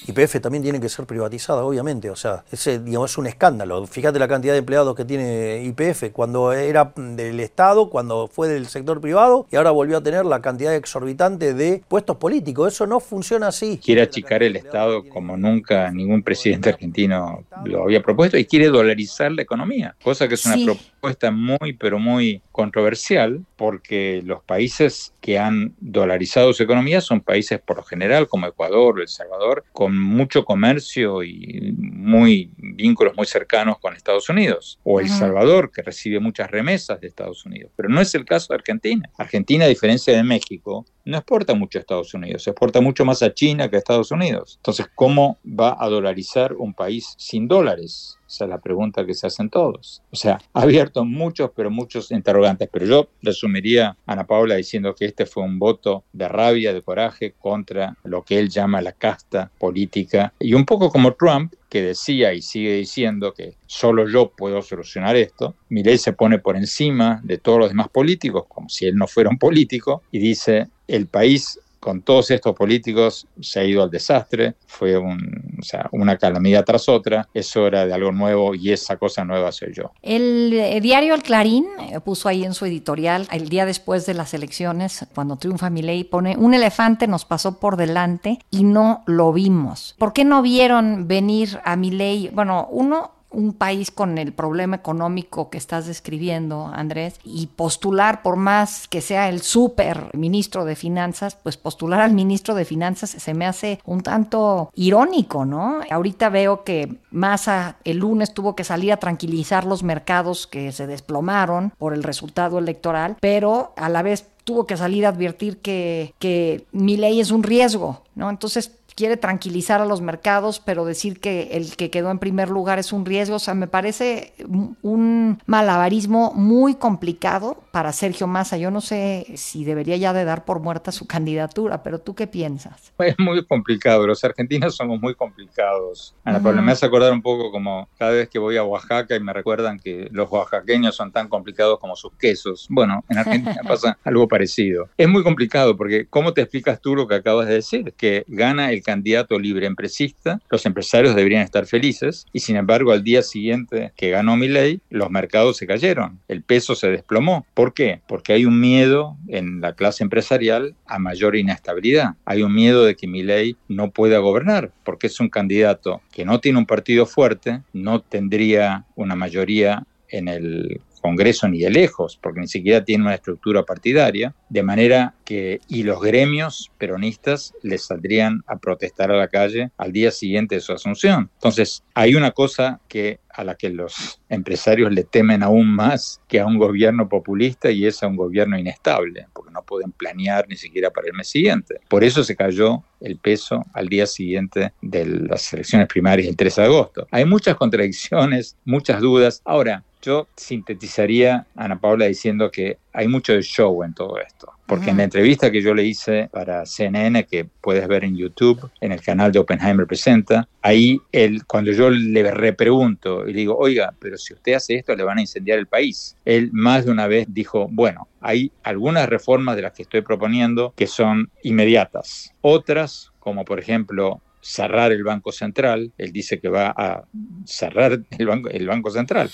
YPF 0.05 0.39
también 0.41 0.63
tiene 0.63 0.79
que 0.79 0.89
ser 0.89 1.05
privatizada, 1.05 1.63
obviamente. 1.63 2.09
O 2.09 2.15
sea, 2.15 2.43
ese, 2.51 2.79
digamos, 2.79 3.11
es 3.11 3.17
un 3.17 3.27
escándalo. 3.27 3.85
Fíjate 3.87 4.19
la 4.19 4.27
cantidad 4.27 4.53
de 4.53 4.59
empleados 4.59 4.95
que 4.95 5.05
tiene 5.05 5.63
YPF 5.63 6.11
cuando 6.11 6.53
era 6.53 6.93
del 6.95 7.39
Estado, 7.39 7.89
cuando 7.89 8.27
fue 8.27 8.47
del 8.47 8.67
sector 8.67 9.01
privado 9.01 9.47
y 9.51 9.55
ahora 9.55 9.71
volvió 9.71 9.97
a 9.97 10.03
tener 10.03 10.25
la 10.25 10.41
cantidad 10.41 10.75
exorbitante 10.75 11.53
de 11.53 11.81
puestos 11.87 12.17
políticos. 12.17 12.73
Eso 12.73 12.87
no 12.87 12.99
funciona 12.99 13.47
así. 13.47 13.79
Quiere 13.83 14.01
achicar 14.01 14.43
el 14.43 14.55
Estado 14.55 15.03
como 15.07 15.37
nunca 15.37 15.89
ningún 15.91 16.23
presidente 16.23 16.69
argentino 16.69 17.43
lo 17.65 17.83
había 17.83 18.01
propuesto 18.01 18.37
y 18.37 18.45
quiere 18.45 18.67
dolarizar 18.67 19.31
la 19.31 19.41
economía, 19.41 19.95
cosa 20.03 20.27
que 20.27 20.35
es 20.35 20.45
una 20.45 20.55
sí. 20.55 20.65
propuesta 20.65 21.31
muy, 21.31 21.73
pero 21.73 21.99
muy 21.99 22.41
controversial 22.51 23.41
porque 23.55 24.21
los 24.23 24.43
países 24.43 25.13
que 25.21 25.39
han 25.39 25.73
dolarizado 25.79 26.53
su 26.53 26.63
economía 26.63 27.01
son 27.01 27.21
países 27.21 27.59
por 27.59 27.77
lo 27.77 27.83
general 27.83 28.27
como 28.27 28.47
Ecuador 28.47 28.99
o 28.99 29.01
El 29.01 29.07
Salvador 29.07 29.65
con 29.71 29.86
mucho 29.89 30.45
comercio 30.45 31.23
y 31.23 31.73
muy 31.77 32.51
vínculos 32.57 33.15
muy 33.15 33.25
cercanos 33.25 33.79
con 33.79 33.95
Estados 33.95 34.29
Unidos 34.29 34.79
o 34.83 34.99
El 34.99 35.09
Salvador 35.09 35.71
que 35.71 35.81
recibe 35.81 36.19
muchas 36.19 36.49
remesas 36.49 36.99
de 37.01 37.07
Estados 37.07 37.45
Unidos, 37.45 37.71
pero 37.75 37.89
no 37.89 38.01
es 38.01 38.13
el 38.15 38.25
caso 38.25 38.53
de 38.53 38.57
Argentina. 38.57 39.09
Argentina 39.17 39.65
a 39.65 39.67
diferencia 39.67 40.15
de 40.15 40.23
México 40.23 40.85
no 41.07 41.17
exporta 41.17 41.55
mucho 41.55 41.79
a 41.79 41.81
Estados 41.81 42.13
Unidos, 42.13 42.45
exporta 42.47 42.81
mucho 42.81 43.05
más 43.05 43.23
a 43.23 43.33
China 43.33 43.69
que 43.69 43.77
a 43.77 43.79
Estados 43.79 44.11
Unidos. 44.11 44.55
Entonces, 44.57 44.87
¿cómo 44.93 45.37
va 45.47 45.77
a 45.79 45.87
dolarizar 45.87 46.53
un 46.53 46.73
país 46.73 47.15
sin 47.17 47.47
dólares? 47.47 48.17
Esa 48.27 48.43
es 48.43 48.49
la 48.49 48.59
pregunta 48.59 49.05
que 49.05 49.13
se 49.13 49.25
hacen 49.25 49.49
todos. 49.49 50.01
O 50.11 50.17
sea, 50.17 50.41
ha 50.53 50.61
abierto 50.61 51.05
muchos, 51.05 51.51
pero 51.55 51.71
muchos 51.71 52.11
interrogantes. 52.11 52.67
Pero 52.69 52.85
yo 52.85 53.07
resumiría 53.21 53.95
a 54.05 54.11
Ana 54.13 54.27
Paula 54.27 54.55
diciendo 54.55 54.93
que 54.93 55.05
este 55.05 55.25
fue 55.25 55.43
un 55.43 55.57
voto 55.59 56.03
de 56.11 56.27
rabia, 56.27 56.73
de 56.73 56.81
coraje 56.81 57.35
contra 57.39 57.95
lo 58.03 58.23
que 58.23 58.37
él 58.37 58.49
llama 58.49 58.81
la 58.81 58.91
casta 58.91 59.49
política. 59.57 60.33
Y 60.39 60.53
un 60.55 60.65
poco 60.65 60.91
como 60.91 61.13
Trump, 61.13 61.53
que 61.69 61.81
decía 61.81 62.33
y 62.33 62.41
sigue 62.41 62.73
diciendo 62.73 63.33
que 63.33 63.55
solo 63.65 64.07
yo 64.07 64.29
puedo 64.29 64.61
solucionar 64.61 65.15
esto, 65.15 65.55
Milei 65.69 65.97
se 65.97 66.13
pone 66.13 66.39
por 66.39 66.55
encima 66.55 67.19
de 67.23 67.37
todos 67.37 67.59
los 67.59 67.69
demás 67.69 67.89
políticos, 67.89 68.45
como 68.47 68.69
si 68.69 68.85
él 68.85 68.95
no 68.95 69.07
fuera 69.07 69.29
un 69.29 69.37
político, 69.37 70.03
y 70.11 70.19
dice, 70.19 70.67
el 70.87 71.07
país 71.07 71.59
con 71.87 72.01
todos 72.01 72.31
estos 72.31 72.53
políticos 72.53 73.27
se 73.39 73.61
ha 73.61 73.63
ido 73.63 73.81
al 73.81 73.89
desastre, 73.89 74.55
fue 74.65 74.97
un, 74.97 75.55
o 75.57 75.63
sea, 75.63 75.87
una 75.93 76.17
calamidad 76.17 76.65
tras 76.65 76.89
otra, 76.89 77.29
es 77.33 77.55
hora 77.55 77.85
de 77.85 77.93
algo 77.93 78.11
nuevo 78.11 78.53
y 78.53 78.73
esa 78.73 78.97
cosa 78.97 79.23
nueva 79.23 79.53
soy 79.53 79.73
yo. 79.73 79.93
El 80.01 80.51
eh, 80.51 80.81
diario 80.81 81.15
El 81.15 81.23
Clarín 81.23 81.65
eh, 81.79 82.01
puso 82.01 82.27
ahí 82.27 82.43
en 82.43 82.53
su 82.53 82.65
editorial, 82.65 83.25
el 83.31 83.47
día 83.47 83.65
después 83.65 84.05
de 84.05 84.15
las 84.15 84.33
elecciones, 84.33 85.07
cuando 85.15 85.37
triunfa 85.37 85.69
Milei, 85.69 86.03
pone, 86.03 86.35
un 86.35 86.53
elefante 86.53 87.07
nos 87.07 87.23
pasó 87.23 87.57
por 87.57 87.77
delante 87.77 88.39
y 88.51 88.65
no 88.65 89.05
lo 89.05 89.31
vimos. 89.31 89.95
¿Por 89.97 90.11
qué 90.11 90.25
no 90.25 90.41
vieron 90.41 91.07
venir 91.07 91.57
a 91.63 91.77
Milei? 91.77 92.29
Bueno, 92.33 92.67
uno, 92.69 93.11
un 93.29 93.53
país 93.53 93.91
con 93.91 94.17
el 94.17 94.33
problema 94.33 94.77
económico 94.77 95.49
que 95.49 95.57
estás 95.57 95.85
describiendo, 95.85 96.67
Andrés, 96.67 97.19
y 97.23 97.47
postular, 97.47 98.21
por 98.21 98.35
más 98.35 98.87
que 98.87 99.01
sea 99.01 99.29
el 99.29 99.41
super 99.41 100.09
ministro 100.13 100.65
de 100.65 100.75
Finanzas, 100.75 101.37
pues 101.41 101.57
postular 101.57 102.01
al 102.01 102.13
ministro 102.13 102.55
de 102.55 102.65
Finanzas 102.65 103.09
se 103.09 103.33
me 103.33 103.45
hace 103.45 103.79
un 103.85 104.01
tanto 104.01 104.71
irónico, 104.75 105.45
¿no? 105.45 105.81
Ahorita 105.89 106.29
veo 106.29 106.63
que 106.63 106.97
Massa 107.11 107.77
el 107.83 107.97
lunes 107.97 108.33
tuvo 108.33 108.55
que 108.55 108.63
salir 108.63 108.93
a 108.93 108.97
tranquilizar 108.97 109.65
los 109.65 109.83
mercados 109.83 110.47
que 110.47 110.71
se 110.71 110.87
desplomaron 110.87 111.73
por 111.77 111.93
el 111.93 112.03
resultado 112.03 112.59
electoral, 112.59 113.17
pero 113.19 113.73
a 113.75 113.89
la 113.89 114.01
vez 114.01 114.27
tuvo 114.43 114.65
que 114.65 114.77
salir 114.77 115.05
a 115.05 115.09
advertir 115.09 115.57
que, 115.57 116.13
que 116.19 116.65
mi 116.71 116.95
ley 116.95 117.19
es 117.19 117.31
un 117.31 117.43
riesgo, 117.43 118.03
¿no? 118.15 118.29
Entonces, 118.29 118.71
quiere 118.97 119.15
tranquilizar 119.15 119.79
a 119.79 119.85
los 119.85 120.01
mercados, 120.01 120.59
pero 120.59 120.83
decir 120.83 121.19
que 121.19 121.49
el 121.51 121.75
que 121.75 121.91
quedó 121.91 122.09
en 122.09 122.17
primer 122.17 122.49
lugar 122.49 122.79
es 122.79 122.91
un 122.91 123.05
riesgo, 123.05 123.35
o 123.35 123.39
sea, 123.39 123.53
me 123.53 123.67
parece 123.67 124.33
un 124.81 125.39
malabarismo 125.45 126.33
muy 126.33 126.73
complicado 126.73 127.61
para 127.71 127.93
Sergio 127.93 128.25
Massa. 128.25 128.57
Yo 128.57 128.71
no 128.71 128.81
sé 128.81 129.27
si 129.35 129.63
debería 129.63 129.97
ya 129.97 130.13
de 130.13 130.25
dar 130.25 130.45
por 130.45 130.61
muerta 130.61 130.91
su 130.91 131.05
candidatura, 131.05 131.83
pero 131.83 131.99
¿tú 131.99 132.15
qué 132.15 132.25
piensas? 132.25 132.91
Es 132.97 133.19
muy 133.19 133.45
complicado, 133.45 134.07
los 134.07 134.23
argentinos 134.23 134.75
somos 134.75 134.99
muy 134.99 135.13
complicados. 135.13 136.15
Ana 136.23 136.41
Paula, 136.41 136.63
me 136.63 136.71
hace 136.71 136.87
acordar 136.87 137.13
un 137.13 137.21
poco 137.21 137.51
como 137.51 137.87
cada 137.99 138.11
vez 138.13 138.29
que 138.29 138.39
voy 138.39 138.57
a 138.57 138.63
Oaxaca 138.63 139.15
y 139.15 139.19
me 139.19 139.31
recuerdan 139.31 139.79
que 139.79 140.09
los 140.11 140.31
oaxaqueños 140.31 140.95
son 140.95 141.11
tan 141.11 141.27
complicados 141.27 141.77
como 141.79 141.95
sus 141.95 142.13
quesos. 142.13 142.65
Bueno, 142.67 143.03
en 143.09 143.19
Argentina 143.19 143.61
pasa 143.67 143.95
algo 144.03 144.27
parecido. 144.27 144.89
Es 144.97 145.07
muy 145.07 145.21
complicado 145.21 145.77
porque 145.77 146.07
¿cómo 146.07 146.33
te 146.33 146.41
explicas 146.41 146.81
tú 146.81 146.95
lo 146.95 147.07
que 147.07 147.13
acabas 147.13 147.47
de 147.47 147.53
decir? 147.53 147.93
Que 147.95 148.25
gana 148.27 148.71
el 148.71 148.86
candidato 148.87 149.37
libre 149.37 149.67
empresista, 149.67 150.39
los 150.49 150.65
empresarios 150.65 151.13
deberían 151.13 151.41
estar 151.41 151.65
felices 151.65 152.25
y 152.31 152.39
sin 152.39 152.55
embargo 152.55 152.93
al 152.93 153.03
día 153.03 153.21
siguiente 153.21 153.91
que 153.97 154.11
ganó 154.11 154.37
mi 154.37 154.47
ley, 154.47 154.79
los 154.89 155.11
mercados 155.11 155.57
se 155.57 155.67
cayeron, 155.67 156.21
el 156.29 156.41
peso 156.41 156.73
se 156.73 156.87
desplomó. 156.89 157.45
¿Por 157.53 157.73
qué? 157.73 157.99
Porque 158.07 158.31
hay 158.31 158.45
un 158.45 158.61
miedo 158.61 159.17
en 159.27 159.59
la 159.59 159.73
clase 159.73 160.05
empresarial 160.05 160.73
a 160.85 160.99
mayor 160.99 161.35
inestabilidad. 161.35 162.11
Hay 162.23 162.43
un 162.43 162.55
miedo 162.55 162.85
de 162.85 162.95
que 162.95 163.07
mi 163.07 163.23
ley 163.23 163.57
no 163.67 163.91
pueda 163.91 164.19
gobernar 164.19 164.71
porque 164.85 165.07
es 165.07 165.19
un 165.19 165.27
candidato 165.27 166.01
que 166.13 166.23
no 166.23 166.39
tiene 166.39 166.59
un 166.59 166.65
partido 166.65 167.05
fuerte, 167.05 167.61
no 167.73 167.99
tendría 167.99 168.85
una 168.95 169.15
mayoría 169.15 169.83
en 170.07 170.29
el 170.29 170.79
Congreso 171.07 171.47
ni 171.47 171.59
de 171.59 171.69
lejos, 171.69 172.19
porque 172.21 172.41
ni 172.41 172.47
siquiera 172.49 172.83
tiene 172.83 173.05
una 173.05 173.15
estructura 173.15 173.63
partidaria, 173.63 174.35
de 174.49 174.61
manera 174.61 175.13
que, 175.23 175.61
y 175.69 175.83
los 175.83 176.01
gremios 176.01 176.69
peronistas 176.77 177.53
les 177.63 177.85
saldrían 177.85 178.43
a 178.45 178.57
protestar 178.57 179.09
a 179.11 179.15
la 179.15 179.29
calle 179.29 179.71
al 179.77 179.93
día 179.93 180.11
siguiente 180.11 180.55
de 180.55 180.61
su 180.61 180.73
asunción. 180.73 181.29
Entonces, 181.35 181.81
hay 181.93 182.15
una 182.15 182.31
cosa 182.31 182.81
que 182.89 183.19
a 183.37 183.43
la 183.43 183.55
que 183.55 183.69
los 183.69 184.19
empresarios 184.29 184.91
le 184.91 185.03
temen 185.03 185.43
aún 185.43 185.67
más 185.67 186.19
que 186.27 186.39
a 186.39 186.45
un 186.45 186.57
gobierno 186.57 187.07
populista 187.07 187.69
y 187.71 187.85
es 187.85 188.01
a 188.03 188.07
un 188.07 188.15
gobierno 188.15 188.57
inestable, 188.57 189.27
porque 189.31 189.51
no 189.51 189.61
pueden 189.61 189.91
planear 189.91 190.47
ni 190.49 190.57
siquiera 190.57 190.89
para 190.89 191.07
el 191.07 191.13
mes 191.13 191.29
siguiente. 191.29 191.79
Por 191.87 192.03
eso 192.03 192.23
se 192.23 192.35
cayó 192.35 192.83
el 192.99 193.17
peso 193.17 193.63
al 193.73 193.87
día 193.87 194.07
siguiente 194.07 194.73
de 194.81 195.05
las 195.05 195.53
elecciones 195.53 195.87
primarias 195.87 196.27
el 196.27 196.35
13 196.35 196.61
de 196.61 196.67
agosto. 196.67 197.07
Hay 197.11 197.25
muchas 197.25 197.55
contradicciones, 197.55 198.57
muchas 198.65 199.01
dudas. 199.01 199.41
Ahora, 199.45 199.83
yo 200.01 200.27
sintetizaría 200.35 200.96
a 200.99 201.45
Ana 201.55 201.79
Paula 201.79 202.05
diciendo 202.05 202.49
que 202.49 202.77
hay 202.93 203.07
mucho 203.07 203.33
de 203.33 203.41
show 203.41 203.83
en 203.83 203.93
todo 203.93 204.19
esto. 204.19 204.51
Porque 204.65 204.89
en 204.89 204.97
la 204.97 205.03
entrevista 205.03 205.51
que 205.51 205.61
yo 205.61 205.73
le 205.73 205.85
hice 205.85 206.29
para 206.31 206.65
CNN, 206.65 207.25
que 207.25 207.45
puedes 207.45 207.87
ver 207.87 208.03
en 208.03 208.17
YouTube, 208.17 208.69
en 208.81 208.91
el 208.91 209.01
canal 209.01 209.31
de 209.31 209.39
Oppenheimer 209.39 209.85
Presenta, 209.85 210.47
ahí 210.61 210.99
él, 211.11 211.45
cuando 211.45 211.71
yo 211.71 211.89
le 211.89 212.31
repregunto 212.31 213.27
y 213.27 213.33
le 213.33 213.39
digo, 213.39 213.55
oiga, 213.57 213.93
pero 213.99 214.17
si 214.17 214.33
usted 214.33 214.53
hace 214.53 214.75
esto, 214.75 214.95
le 214.95 215.03
van 215.03 215.19
a 215.19 215.21
incendiar 215.21 215.59
el 215.59 215.67
país. 215.67 216.17
Él 216.25 216.49
más 216.51 216.85
de 216.85 216.91
una 216.91 217.07
vez 217.07 217.27
dijo, 217.29 217.67
bueno, 217.71 218.07
hay 218.19 218.51
algunas 218.63 219.07
reformas 219.07 219.55
de 219.55 219.61
las 219.61 219.73
que 219.73 219.83
estoy 219.83 220.01
proponiendo 220.01 220.73
que 220.75 220.87
son 220.87 221.29
inmediatas. 221.43 222.33
Otras, 222.41 223.11
como 223.19 223.45
por 223.45 223.59
ejemplo 223.59 224.21
cerrar 224.41 224.91
el 224.91 225.03
Banco 225.03 225.31
Central, 225.31 225.91
él 225.97 226.11
dice 226.11 226.39
que 226.39 226.49
va 226.49 226.73
a 226.75 227.03
cerrar 227.45 227.99
el 228.17 228.25
Banco, 228.25 228.49
el 228.49 228.67
banco 228.67 228.89
Central. 228.89 229.29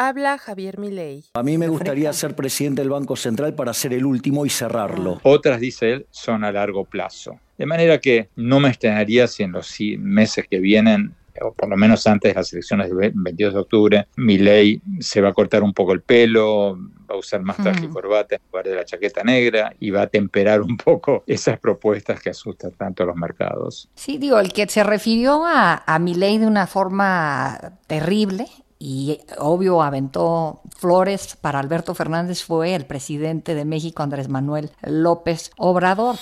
Habla 0.00 0.38
Javier 0.38 0.78
Milei. 0.78 1.24
A 1.34 1.42
mí 1.42 1.58
me 1.58 1.66
gustaría 1.66 2.12
ser 2.12 2.36
presidente 2.36 2.82
del 2.82 2.90
Banco 2.90 3.16
Central 3.16 3.56
para 3.56 3.74
ser 3.74 3.92
el 3.92 4.06
último 4.06 4.46
y 4.46 4.48
cerrarlo. 4.48 5.18
Otras, 5.24 5.58
dice 5.58 5.90
él, 5.90 6.06
son 6.12 6.44
a 6.44 6.52
largo 6.52 6.84
plazo. 6.84 7.40
De 7.58 7.66
manera 7.66 7.98
que 7.98 8.28
no 8.36 8.60
me 8.60 8.68
extrañaría 8.68 9.26
si 9.26 9.42
en 9.42 9.50
los 9.50 9.76
meses 9.98 10.46
que 10.48 10.60
vienen 10.60 11.16
o 11.40 11.52
por 11.52 11.68
lo 11.68 11.76
menos 11.76 12.06
antes 12.06 12.32
de 12.32 12.38
las 12.38 12.52
elecciones 12.52 12.88
del 12.90 13.12
22 13.12 13.54
de 13.54 13.60
octubre, 13.60 14.08
Milei 14.14 14.80
se 15.00 15.20
va 15.20 15.30
a 15.30 15.32
cortar 15.32 15.64
un 15.64 15.72
poco 15.72 15.92
el 15.94 16.02
pelo, 16.02 16.76
va 16.78 17.16
a 17.16 17.18
usar 17.18 17.42
más 17.42 17.56
traje 17.56 17.86
y 17.86 17.88
corbata 17.88 18.36
en 18.36 18.42
lugar 18.52 18.66
de 18.66 18.76
la 18.76 18.84
chaqueta 18.84 19.24
negra 19.24 19.74
y 19.80 19.90
va 19.90 20.02
a 20.02 20.06
temperar 20.06 20.62
un 20.62 20.76
poco 20.76 21.24
esas 21.26 21.58
propuestas 21.58 22.22
que 22.22 22.30
asustan 22.30 22.70
tanto 22.70 23.02
a 23.02 23.06
los 23.06 23.16
mercados. 23.16 23.88
Sí, 23.96 24.16
digo, 24.18 24.38
el 24.38 24.52
que 24.52 24.68
se 24.68 24.84
refirió 24.84 25.44
a, 25.44 25.82
a 25.84 25.98
Milei 25.98 26.38
de 26.38 26.46
una 26.46 26.68
forma 26.68 27.78
terrible 27.88 28.46
y 28.78 29.18
obvio 29.38 29.82
aventó 29.82 30.62
flores 30.76 31.36
para 31.40 31.58
Alberto 31.58 31.94
Fernández 31.94 32.44
fue 32.44 32.74
el 32.74 32.86
presidente 32.86 33.54
de 33.54 33.64
México, 33.64 34.02
Andrés 34.02 34.28
Manuel 34.28 34.70
López 34.82 35.50
Obrador. 35.56 36.16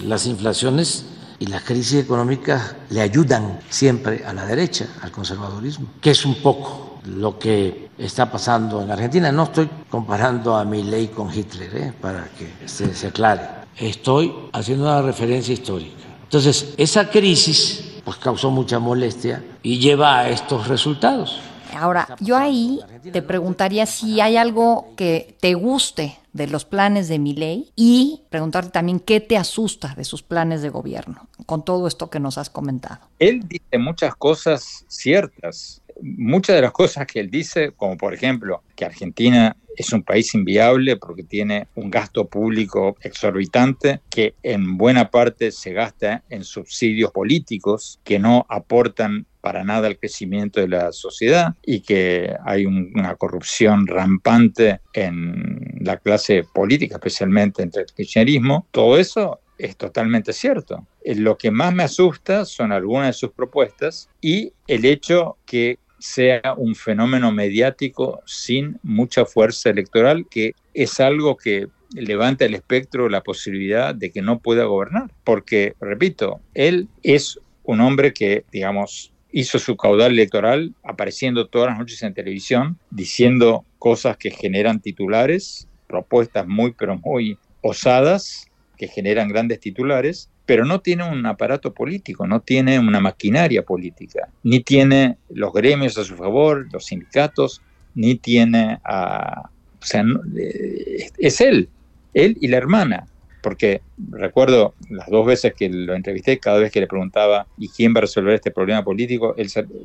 Las 0.00 0.26
inflaciones 0.26 1.04
y 1.38 1.46
las 1.46 1.62
crisis 1.62 2.04
económicas 2.04 2.76
le 2.90 3.00
ayudan 3.00 3.60
siempre 3.68 4.24
a 4.24 4.32
la 4.32 4.46
derecha, 4.46 4.88
al 5.02 5.10
conservadurismo, 5.10 5.88
que 6.00 6.10
es 6.10 6.24
un 6.24 6.36
poco 6.36 7.00
lo 7.06 7.38
que 7.38 7.90
está 7.98 8.30
pasando 8.30 8.82
en 8.82 8.90
Argentina. 8.90 9.32
No 9.32 9.44
estoy 9.44 9.68
comparando 9.88 10.56
a 10.56 10.64
mi 10.64 10.82
ley 10.82 11.08
con 11.08 11.34
Hitler, 11.34 11.76
¿eh? 11.76 11.92
para 12.00 12.28
que 12.28 12.68
se, 12.68 12.94
se 12.94 13.08
aclare. 13.08 13.42
Estoy 13.76 14.32
haciendo 14.52 14.84
una 14.84 15.02
referencia 15.02 15.54
histórica. 15.54 15.96
Entonces, 16.24 16.74
esa 16.76 17.10
crisis 17.10 18.00
pues 18.04 18.16
causó 18.18 18.50
mucha 18.50 18.78
molestia 18.78 19.42
y 19.62 19.78
lleva 19.78 20.20
a 20.20 20.28
estos 20.28 20.68
resultados. 20.68 21.40
Ahora, 21.76 22.16
yo 22.20 22.36
ahí 22.36 22.80
te 23.12 23.22
preguntaría 23.22 23.86
si 23.86 24.20
hay 24.20 24.36
algo 24.36 24.92
que 24.96 25.36
te 25.40 25.54
guste 25.54 26.18
de 26.32 26.46
los 26.46 26.64
planes 26.64 27.08
de 27.08 27.18
mi 27.18 27.34
ley 27.34 27.70
y 27.76 28.22
preguntarte 28.30 28.70
también 28.70 29.00
qué 29.00 29.20
te 29.20 29.36
asusta 29.36 29.94
de 29.96 30.04
sus 30.04 30.22
planes 30.22 30.62
de 30.62 30.68
gobierno, 30.68 31.28
con 31.46 31.64
todo 31.64 31.88
esto 31.88 32.10
que 32.10 32.20
nos 32.20 32.38
has 32.38 32.50
comentado. 32.50 33.00
Él 33.18 33.42
dice 33.48 33.78
muchas 33.78 34.14
cosas 34.14 34.84
ciertas. 34.88 35.82
Muchas 36.02 36.56
de 36.56 36.62
las 36.62 36.72
cosas 36.72 37.06
que 37.06 37.20
él 37.20 37.30
dice, 37.30 37.72
como 37.72 37.98
por 37.98 38.14
ejemplo 38.14 38.62
que 38.74 38.86
Argentina 38.86 39.54
es 39.76 39.92
un 39.92 40.02
país 40.02 40.34
inviable 40.34 40.96
porque 40.96 41.22
tiene 41.22 41.68
un 41.74 41.90
gasto 41.90 42.26
público 42.26 42.96
exorbitante 43.02 44.00
que 44.08 44.34
en 44.42 44.76
buena 44.76 45.10
parte 45.10 45.52
se 45.52 45.72
gasta 45.72 46.22
en 46.28 46.44
subsidios 46.44 47.12
políticos 47.12 48.00
que 48.04 48.18
no 48.18 48.46
aportan 48.48 49.26
para 49.40 49.64
nada 49.64 49.86
al 49.86 49.98
crecimiento 49.98 50.60
de 50.60 50.68
la 50.68 50.92
sociedad 50.92 51.54
y 51.64 51.80
que 51.80 52.34
hay 52.44 52.66
una 52.66 53.14
corrupción 53.16 53.86
rampante 53.86 54.80
en 54.92 55.78
la 55.80 55.96
clase 55.96 56.44
política, 56.52 56.96
especialmente 56.96 57.62
entre 57.62 57.82
el 57.82 57.88
kirchnerismo, 57.88 58.66
todo 58.70 58.98
eso 58.98 59.40
es 59.58 59.76
totalmente 59.76 60.32
cierto. 60.32 60.86
Eh, 61.04 61.14
lo 61.14 61.36
que 61.36 61.50
más 61.50 61.74
me 61.74 61.82
asusta 61.82 62.44
son 62.44 62.72
algunas 62.72 63.08
de 63.08 63.12
sus 63.12 63.30
propuestas 63.32 64.08
y 64.20 64.52
el 64.66 64.84
hecho 64.84 65.36
que 65.46 65.78
sea 65.98 66.54
un 66.56 66.74
fenómeno 66.74 67.30
mediático 67.30 68.22
sin 68.24 68.78
mucha 68.82 69.26
fuerza 69.26 69.70
electoral, 69.70 70.26
que 70.30 70.54
es 70.72 70.98
algo 70.98 71.36
que 71.36 71.68
levanta 71.92 72.44
el 72.44 72.54
espectro 72.54 73.08
la 73.08 73.22
posibilidad 73.22 73.94
de 73.94 74.10
que 74.10 74.22
no 74.22 74.38
pueda 74.40 74.64
gobernar. 74.64 75.10
Porque, 75.24 75.74
repito, 75.80 76.40
él 76.54 76.88
es 77.02 77.38
un 77.64 77.80
hombre 77.80 78.12
que, 78.12 78.44
digamos, 78.50 79.12
hizo 79.32 79.58
su 79.58 79.76
caudal 79.76 80.12
electoral 80.12 80.74
apareciendo 80.82 81.46
todas 81.46 81.70
las 81.70 81.78
noches 81.78 82.02
en 82.02 82.14
televisión, 82.14 82.78
diciendo 82.90 83.64
cosas 83.78 84.16
que 84.16 84.30
generan 84.30 84.80
titulares, 84.80 85.68
propuestas 85.86 86.46
muy, 86.46 86.72
pero 86.72 86.96
muy 86.98 87.38
osadas, 87.62 88.46
que 88.76 88.88
generan 88.88 89.28
grandes 89.28 89.60
titulares, 89.60 90.30
pero 90.46 90.64
no 90.64 90.80
tiene 90.80 91.08
un 91.08 91.24
aparato 91.26 91.72
político, 91.72 92.26
no 92.26 92.40
tiene 92.40 92.78
una 92.78 93.00
maquinaria 93.00 93.62
política, 93.62 94.28
ni 94.42 94.60
tiene 94.60 95.16
los 95.28 95.52
gremios 95.52 95.96
a 95.98 96.04
su 96.04 96.16
favor, 96.16 96.66
los 96.72 96.86
sindicatos, 96.86 97.62
ni 97.94 98.16
tiene 98.16 98.78
a... 98.84 99.50
O 99.82 99.86
sea, 99.86 100.04
eh, 100.36 101.08
es 101.18 101.40
él, 101.40 101.68
él 102.14 102.36
y 102.40 102.48
la 102.48 102.58
hermana, 102.58 103.06
porque 103.42 103.82
recuerdo 104.10 104.74
las 104.88 105.08
dos 105.08 105.26
veces 105.26 105.54
que 105.56 105.68
lo 105.68 105.94
entrevisté, 105.94 106.38
cada 106.38 106.58
vez 106.58 106.72
que 106.72 106.80
le 106.80 106.86
preguntaba, 106.86 107.46
¿y 107.56 107.68
quién 107.70 107.94
va 107.94 107.98
a 107.98 108.02
resolver 108.02 108.34
este 108.34 108.50
problema 108.50 108.84
político? 108.84 109.34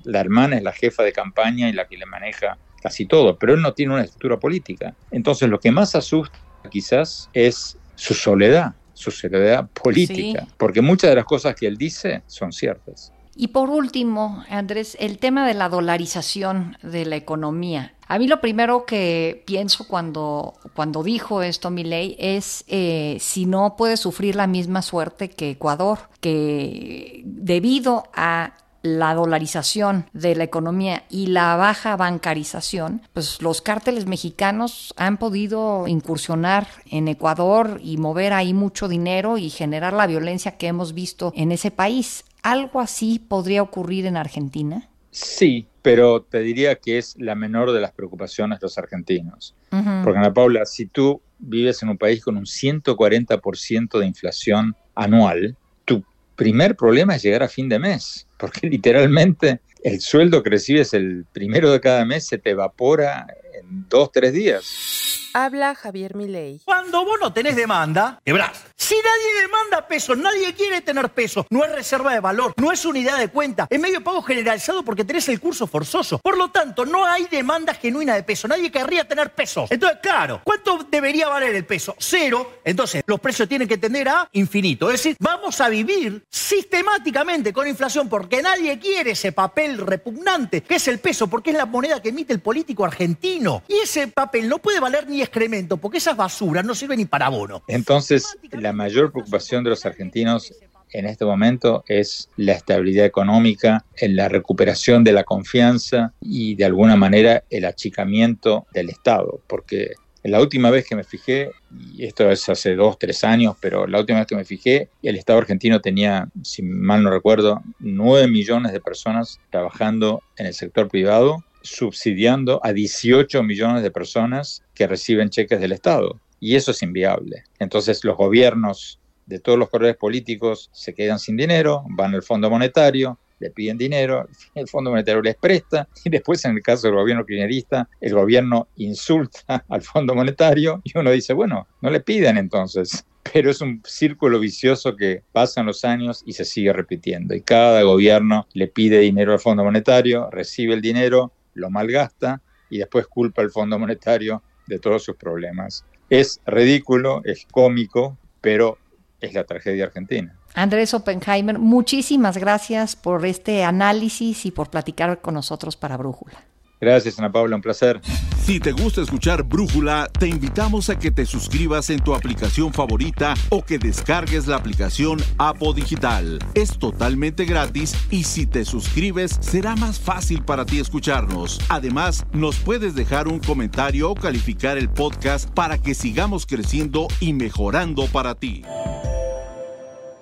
la 0.03 0.19
hermana 0.19 0.57
es 0.57 0.63
la 0.63 0.71
jefa 0.71 1.03
de 1.03 1.11
campaña 1.11 1.69
y 1.69 1.73
la 1.73 1.87
que 1.87 1.97
le 1.97 2.05
maneja 2.05 2.57
casi 2.81 3.05
todo, 3.05 3.37
pero 3.37 3.53
él 3.53 3.61
no 3.61 3.73
tiene 3.73 3.93
una 3.93 4.03
estructura 4.03 4.37
política. 4.37 4.95
Entonces 5.11 5.49
lo 5.49 5.59
que 5.59 5.71
más 5.71 5.95
asusta 5.95 6.37
quizás 6.69 7.29
es 7.33 7.77
su 7.95 8.13
soledad, 8.13 8.73
su 8.93 9.11
soledad 9.11 9.67
política, 9.71 10.47
porque 10.57 10.81
muchas 10.81 11.09
de 11.09 11.15
las 11.15 11.25
cosas 11.25 11.55
que 11.55 11.67
él 11.67 11.77
dice 11.77 12.23
son 12.27 12.51
ciertas. 12.51 13.14
Y 13.35 13.49
por 13.49 13.69
último, 13.69 14.43
Andrés, 14.49 14.95
el 14.99 15.17
tema 15.17 15.45
de 15.45 15.53
la 15.53 15.67
dolarización 15.67 16.77
de 16.81 17.05
la 17.05 17.17
economía. 17.17 17.93
A 18.07 18.17
mí 18.17 18.27
lo 18.27 18.39
primero 18.39 18.85
que 18.85 19.43
pienso 19.45 19.87
cuando, 19.87 20.53
cuando 20.73 21.03
dijo 21.03 21.41
esto 21.41 21.69
mi 21.69 21.83
ley 21.83 22.15
es 22.19 22.63
eh, 22.67 23.17
si 23.19 23.45
no 23.45 23.75
puede 23.75 23.97
sufrir 23.97 24.35
la 24.35 24.47
misma 24.47 24.81
suerte 24.81 25.29
que 25.29 25.51
Ecuador, 25.51 25.99
que 26.21 27.23
debido 27.25 28.03
a 28.13 28.53
la 28.85 29.15
dolarización 29.15 30.05
de 30.13 30.35
la 30.35 30.43
economía 30.43 31.05
y 31.09 31.27
la 31.27 31.55
baja 31.55 31.95
bancarización, 31.95 33.01
pues 33.13 33.41
los 33.41 33.61
cárteles 33.61 34.05
mexicanos 34.05 34.93
han 34.95 35.17
podido 35.17 35.87
incursionar 35.87 36.67
en 36.91 37.07
Ecuador 37.07 37.79
y 37.83 37.97
mover 37.97 38.33
ahí 38.33 38.53
mucho 38.53 38.87
dinero 38.87 39.39
y 39.39 39.49
generar 39.49 39.93
la 39.93 40.05
violencia 40.05 40.57
que 40.57 40.67
hemos 40.67 40.93
visto 40.93 41.33
en 41.35 41.51
ese 41.51 41.71
país. 41.71 42.25
¿Algo 42.45 42.79
así 42.79 43.17
podría 43.17 43.63
ocurrir 43.63 44.05
en 44.05 44.17
Argentina? 44.17 44.87
Sí, 45.09 45.65
pero 45.81 46.21
te 46.21 46.41
diría 46.41 46.75
que 46.75 46.99
es 46.99 47.15
la 47.17 47.33
menor 47.33 47.71
de 47.71 47.81
las 47.81 47.91
preocupaciones 47.91 48.59
de 48.59 48.65
los 48.65 48.77
argentinos. 48.77 49.55
Porque 50.03 50.19
Ana 50.19 50.31
Paula, 50.31 50.63
si 50.67 50.85
tú 50.85 51.21
vives 51.39 51.81
en 51.81 51.89
un 51.89 51.97
país 51.97 52.23
con 52.23 52.37
un 52.37 52.45
140% 52.45 53.97
de 53.97 54.05
inflación 54.05 54.75
anual, 54.93 55.57
tu 55.85 56.03
primer 56.35 56.75
problema 56.75 57.15
es 57.15 57.23
llegar 57.23 57.41
a 57.41 57.47
fin 57.47 57.67
de 57.67 57.79
mes, 57.79 58.27
porque 58.37 58.67
literalmente 58.69 59.61
el 59.83 59.99
sueldo 59.99 60.43
que 60.43 60.51
recibes 60.51 60.93
el 60.93 61.25
primero 61.33 61.71
de 61.71 61.81
cada 61.81 62.05
mes 62.05 62.27
se 62.27 62.37
te 62.37 62.51
evapora 62.51 63.25
en 63.59 63.87
dos, 63.89 64.11
tres 64.11 64.33
días. 64.33 65.24
Habla 65.37 65.75
Javier 65.75 66.15
Milei. 66.15 66.61
Cuando 66.63 67.03
vos 67.03 67.19
no 67.19 67.33
tenés 67.33 67.57
demanda, 67.57 68.21
quebrás. 68.23 68.63
Si 68.77 68.95
nadie 68.95 69.41
demanda 69.41 69.85
pesos, 69.85 70.17
nadie 70.17 70.53
quiere 70.53 70.79
tener 70.79 71.09
pesos, 71.09 71.45
no 71.49 71.65
es 71.65 71.73
reserva 71.73 72.13
de 72.13 72.21
valor, 72.21 72.53
no 72.55 72.71
es 72.71 72.85
unidad 72.85 73.17
de 73.19 73.27
cuenta, 73.27 73.67
es 73.69 73.77
medio 73.77 74.01
pago 74.01 74.21
generalizado 74.21 74.83
porque 74.83 75.03
tenés 75.03 75.27
el 75.27 75.41
curso 75.41 75.67
forzoso. 75.67 76.19
Por 76.19 76.37
lo 76.37 76.51
tanto, 76.51 76.85
no 76.85 77.03
hay 77.03 77.25
demanda 77.25 77.73
genuina 77.73 78.15
de 78.15 78.23
peso, 78.23 78.47
nadie 78.47 78.71
querría 78.71 79.05
tener 79.05 79.33
pesos. 79.33 79.69
Entonces, 79.71 79.99
claro, 80.01 80.39
¿cuánto 80.41 80.87
debería 80.89 81.27
valer 81.27 81.53
el 81.53 81.65
peso? 81.65 81.97
Cero. 81.99 82.59
Entonces, 82.63 83.03
los 83.05 83.19
precios 83.19 83.49
tienen 83.49 83.67
que 83.67 83.77
tender 83.77 84.07
a 84.07 84.29
infinito. 84.31 84.89
Es 84.89 85.03
decir, 85.03 85.17
vamos 85.19 85.59
a 85.59 85.67
vivir 85.67 86.23
sistemáticamente 86.29 87.51
con 87.51 87.67
inflación 87.67 88.07
porque 88.07 88.41
nadie 88.41 88.79
quiere 88.79 89.11
ese 89.11 89.33
papel 89.33 89.79
repugnante 89.79 90.63
que 90.63 90.75
es 90.75 90.87
el 90.87 90.99
peso, 90.99 91.27
porque 91.27 91.49
es 91.49 91.57
la 91.57 91.65
moneda 91.65 92.01
que 92.01 92.09
emite 92.09 92.31
el 92.31 92.39
político 92.39 92.85
argentino. 92.85 93.63
Y 93.67 93.79
ese 93.79 94.07
papel 94.07 94.47
no 94.47 94.59
puede 94.59 94.79
valer 94.79 95.09
ni 95.09 95.24
excremento, 95.25 95.77
porque 95.77 95.97
esas 95.97 96.17
basuras 96.17 96.65
no 96.65 96.73
sirven 96.73 96.97
ni 96.97 97.05
para 97.05 97.29
bono. 97.29 97.63
Entonces, 97.67 98.37
la 98.51 98.73
mayor 98.73 99.11
preocupación 99.11 99.63
de 99.63 99.71
los 99.71 99.85
argentinos 99.85 100.53
en 100.91 101.05
este 101.05 101.25
momento 101.25 101.83
es 101.87 102.29
la 102.37 102.53
estabilidad 102.53 103.05
económica, 103.05 103.85
en 103.97 104.15
la 104.15 104.29
recuperación 104.29 105.03
de 105.03 105.11
la 105.11 105.23
confianza 105.23 106.13
y 106.21 106.55
de 106.55 106.65
alguna 106.65 106.95
manera 106.95 107.43
el 107.49 107.65
achicamiento 107.65 108.65
del 108.73 108.89
Estado, 108.89 109.41
porque 109.47 109.95
la 110.23 110.41
última 110.41 110.71
vez 110.71 110.87
que 110.87 110.95
me 110.95 111.03
fijé, 111.03 111.51
y 111.93 112.05
esto 112.05 112.31
es 112.31 112.49
hace 112.49 112.75
dos, 112.75 112.97
tres 112.97 113.23
años, 113.23 113.55
pero 113.59 113.85
la 113.85 113.99
última 113.99 114.19
vez 114.19 114.27
que 114.27 114.35
me 114.35 114.45
fijé, 114.45 114.89
el 115.03 115.17
Estado 115.17 115.37
argentino 115.37 115.81
tenía, 115.81 116.29
si 116.41 116.63
mal 116.63 117.03
no 117.03 117.11
recuerdo, 117.11 117.61
nueve 117.79 118.27
millones 118.27 118.71
de 118.71 118.79
personas 118.79 119.39
trabajando 119.51 120.23
en 120.37 120.47
el 120.47 120.55
sector 120.55 120.87
privado 120.87 121.43
subsidiando 121.65 122.61
a 122.63 122.71
18 122.71 123.43
millones 123.43 123.83
de 123.83 123.91
personas 123.91 124.63
que 124.73 124.87
reciben 124.87 125.29
cheques 125.29 125.59
del 125.59 125.73
Estado. 125.73 126.21
Y 126.39 126.55
eso 126.55 126.71
es 126.71 126.81
inviable. 126.83 127.43
Entonces 127.59 128.03
los 128.03 128.15
gobiernos 128.15 128.99
de 129.25 129.39
todos 129.39 129.57
los 129.57 129.69
colores 129.69 129.97
políticos 129.97 130.69
se 130.71 130.93
quedan 130.93 131.19
sin 131.19 131.35
dinero, 131.35 131.83
van 131.89 132.13
al 132.13 132.21
Fondo 132.21 132.49
Monetario, 132.49 133.19
le 133.39 133.49
piden 133.49 133.77
dinero, 133.77 134.27
el 134.55 134.67
Fondo 134.67 134.91
Monetario 134.91 135.21
les 135.21 135.35
presta 135.35 135.87
y 136.03 136.09
después 136.09 136.43
en 136.45 136.51
el 136.51 136.61
caso 136.61 136.87
del 136.87 136.95
gobierno 136.95 137.25
kirchnerista, 137.25 137.89
el 138.01 138.13
gobierno 138.13 138.67
insulta 138.77 139.65
al 139.69 139.81
Fondo 139.81 140.15
Monetario 140.15 140.81
y 140.83 140.97
uno 140.97 141.11
dice, 141.11 141.33
bueno, 141.33 141.67
no 141.81 141.89
le 141.89 141.99
piden 141.99 142.37
entonces. 142.37 143.05
Pero 143.33 143.49
es 143.49 143.59
un 143.59 143.81
círculo 143.83 144.39
vicioso 144.39 144.95
que 144.95 145.23
pasan 145.31 145.65
los 145.65 145.83
años 145.83 146.21
y 146.27 146.33
se 146.33 146.45
sigue 146.45 146.71
repitiendo. 146.71 147.33
Y 147.33 147.41
cada 147.41 147.81
gobierno 147.81 148.47
le 148.53 148.67
pide 148.67 148.99
dinero 148.99 149.33
al 149.33 149.39
Fondo 149.39 149.63
Monetario, 149.63 150.29
recibe 150.29 150.75
el 150.75 150.81
dinero, 150.81 151.33
lo 151.55 151.69
malgasta 151.69 152.41
y 152.69 152.77
después 152.77 153.07
culpa 153.07 153.41
al 153.41 153.51
Fondo 153.51 153.79
Monetario 153.79 154.43
de 154.67 154.79
todos 154.79 155.03
sus 155.03 155.15
problemas. 155.15 155.83
Es 156.09 156.39
ridículo, 156.45 157.21
es 157.25 157.47
cómico, 157.51 158.17
pero 158.41 158.77
es 159.19 159.33
la 159.33 159.43
tragedia 159.43 159.85
argentina. 159.85 160.37
Andrés 160.53 160.93
Oppenheimer, 160.93 161.57
muchísimas 161.59 162.37
gracias 162.37 162.95
por 162.95 163.25
este 163.25 163.63
análisis 163.63 164.45
y 164.45 164.51
por 164.51 164.69
platicar 164.69 165.19
con 165.21 165.33
nosotros 165.33 165.75
para 165.75 165.97
Brújula. 165.97 166.43
Gracias, 166.85 167.17
Ana 167.17 167.31
Paula, 167.31 167.55
un 167.55 167.63
placer. 167.63 167.99
Si 168.43 168.59
te 168.59 168.71
gusta 168.71 169.01
escuchar 169.01 169.41
Brújula, 169.41 170.07
te 170.19 170.27
invitamos 170.27 170.91
a 170.91 170.99
que 170.99 171.09
te 171.09 171.25
suscribas 171.25 171.89
en 171.89 171.99
tu 171.99 172.13
aplicación 172.13 172.71
favorita 172.71 173.33
o 173.49 173.65
que 173.65 173.79
descargues 173.79 174.45
la 174.45 174.57
aplicación 174.57 175.19
Apo 175.39 175.73
Digital. 175.73 176.37
Es 176.53 176.77
totalmente 176.77 177.45
gratis 177.45 177.95
y 178.11 178.23
si 178.23 178.45
te 178.45 178.65
suscribes 178.65 179.35
será 179.39 179.75
más 179.75 179.99
fácil 179.99 180.43
para 180.43 180.63
ti 180.63 180.79
escucharnos. 180.79 181.59
Además, 181.69 182.23
nos 182.33 182.57
puedes 182.57 182.93
dejar 182.93 183.27
un 183.27 183.39
comentario 183.39 184.11
o 184.11 184.13
calificar 184.13 184.77
el 184.77 184.87
podcast 184.87 185.49
para 185.49 185.79
que 185.79 185.95
sigamos 185.95 186.45
creciendo 186.45 187.07
y 187.19 187.33
mejorando 187.33 188.05
para 188.05 188.35
ti. 188.35 188.61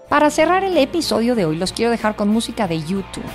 Para 0.07 0.29
cerrar 0.29 0.63
el 0.63 0.77
episodio 0.77 1.35
de 1.35 1.43
hoy, 1.43 1.57
los 1.57 1.73
quiero 1.73 1.91
dejar 1.91 2.15
con 2.15 2.29
música 2.29 2.69
de 2.69 2.79
YouTube. 2.79 3.25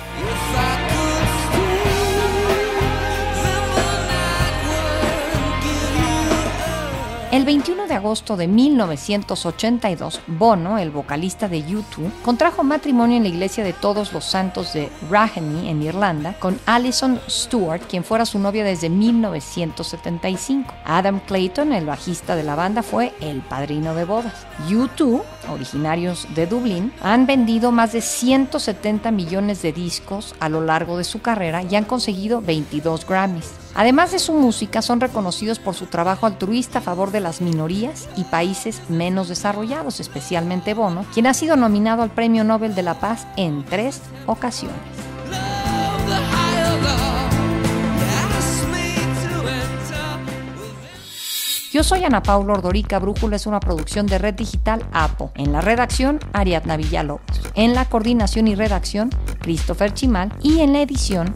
El 7.31 7.45
21 7.45 7.85
de 7.85 7.93
agosto 7.93 8.37
de 8.37 8.47
1982, 8.47 10.19
Bono, 10.25 10.79
el 10.79 10.89
vocalista 10.89 11.47
de 11.47 11.63
U2, 11.63 12.11
contrajo 12.23 12.63
matrimonio 12.63 13.17
en 13.17 13.23
la 13.23 13.29
iglesia 13.29 13.63
de 13.63 13.71
Todos 13.71 14.13
los 14.13 14.25
Santos 14.25 14.73
de 14.73 14.89
Raheny, 15.11 15.69
en 15.69 15.83
Irlanda, 15.83 16.33
con 16.39 16.59
Alison 16.65 17.19
Stewart, 17.29 17.83
quien 17.83 18.03
fuera 18.03 18.25
su 18.25 18.39
novia 18.39 18.63
desde 18.63 18.89
1975. 18.89 20.73
Adam 20.83 21.19
Clayton, 21.19 21.71
el 21.71 21.85
bajista 21.85 22.35
de 22.35 22.41
la 22.41 22.55
banda, 22.55 22.81
fue 22.81 23.13
el 23.21 23.41
padrino 23.41 23.93
de 23.93 24.05
bodas. 24.05 24.47
U2, 24.67 25.21
originarios 25.51 26.27
de 26.33 26.47
Dublín, 26.47 26.91
han 26.99 27.27
vendido 27.27 27.71
más 27.71 27.93
de 27.93 28.01
170 28.01 29.11
millones 29.11 29.61
de 29.61 29.71
discos 29.71 30.33
a 30.39 30.49
lo 30.49 30.61
largo 30.61 30.97
de 30.97 31.03
su 31.03 31.21
carrera 31.21 31.61
y 31.61 31.75
han 31.75 31.85
conseguido 31.85 32.41
22 32.41 33.05
Grammys. 33.05 33.51
Además 33.75 34.11
de 34.11 34.19
su 34.19 34.33
música, 34.33 34.81
son 34.81 34.99
reconocidos 34.99 35.59
por 35.59 35.75
su 35.75 35.85
trabajo 35.85 36.25
altruista 36.25 36.79
a 36.79 36.81
favor 36.81 37.11
de 37.11 37.19
las 37.19 37.41
minorías 37.41 38.09
y 38.15 38.23
países 38.23 38.81
menos 38.89 39.29
desarrollados, 39.29 39.99
especialmente 39.99 40.73
Bono, 40.73 41.05
quien 41.13 41.27
ha 41.27 41.33
sido 41.33 41.55
nominado 41.55 42.01
al 42.01 42.11
Premio 42.11 42.43
Nobel 42.43 42.75
de 42.75 42.83
la 42.83 42.99
Paz 42.99 43.27
en 43.37 43.63
tres 43.65 44.01
ocasiones. 44.25 44.75
Yo 51.71 51.83
soy 51.83 52.03
Ana 52.03 52.23
Paula 52.23 52.53
Ordorica. 52.53 52.97
Brújula 52.97 53.35
es 53.35 53.45
una 53.45 53.59
producción 53.59 54.07
de 54.07 54.17
Red 54.17 54.33
Digital 54.33 54.83
APO. 54.91 55.31
En 55.35 55.51
la 55.51 55.61
redacción, 55.61 56.19
Ariadna 56.33 56.77
Villalobos. 56.77 57.21
En 57.53 57.75
la 57.75 57.85
coordinación 57.85 58.47
y 58.47 58.55
redacción, 58.55 59.11
Christopher 59.39 59.93
Chimal. 59.93 60.33
Y 60.41 60.61
en 60.61 60.73
la 60.73 60.81
edición, 60.81 61.35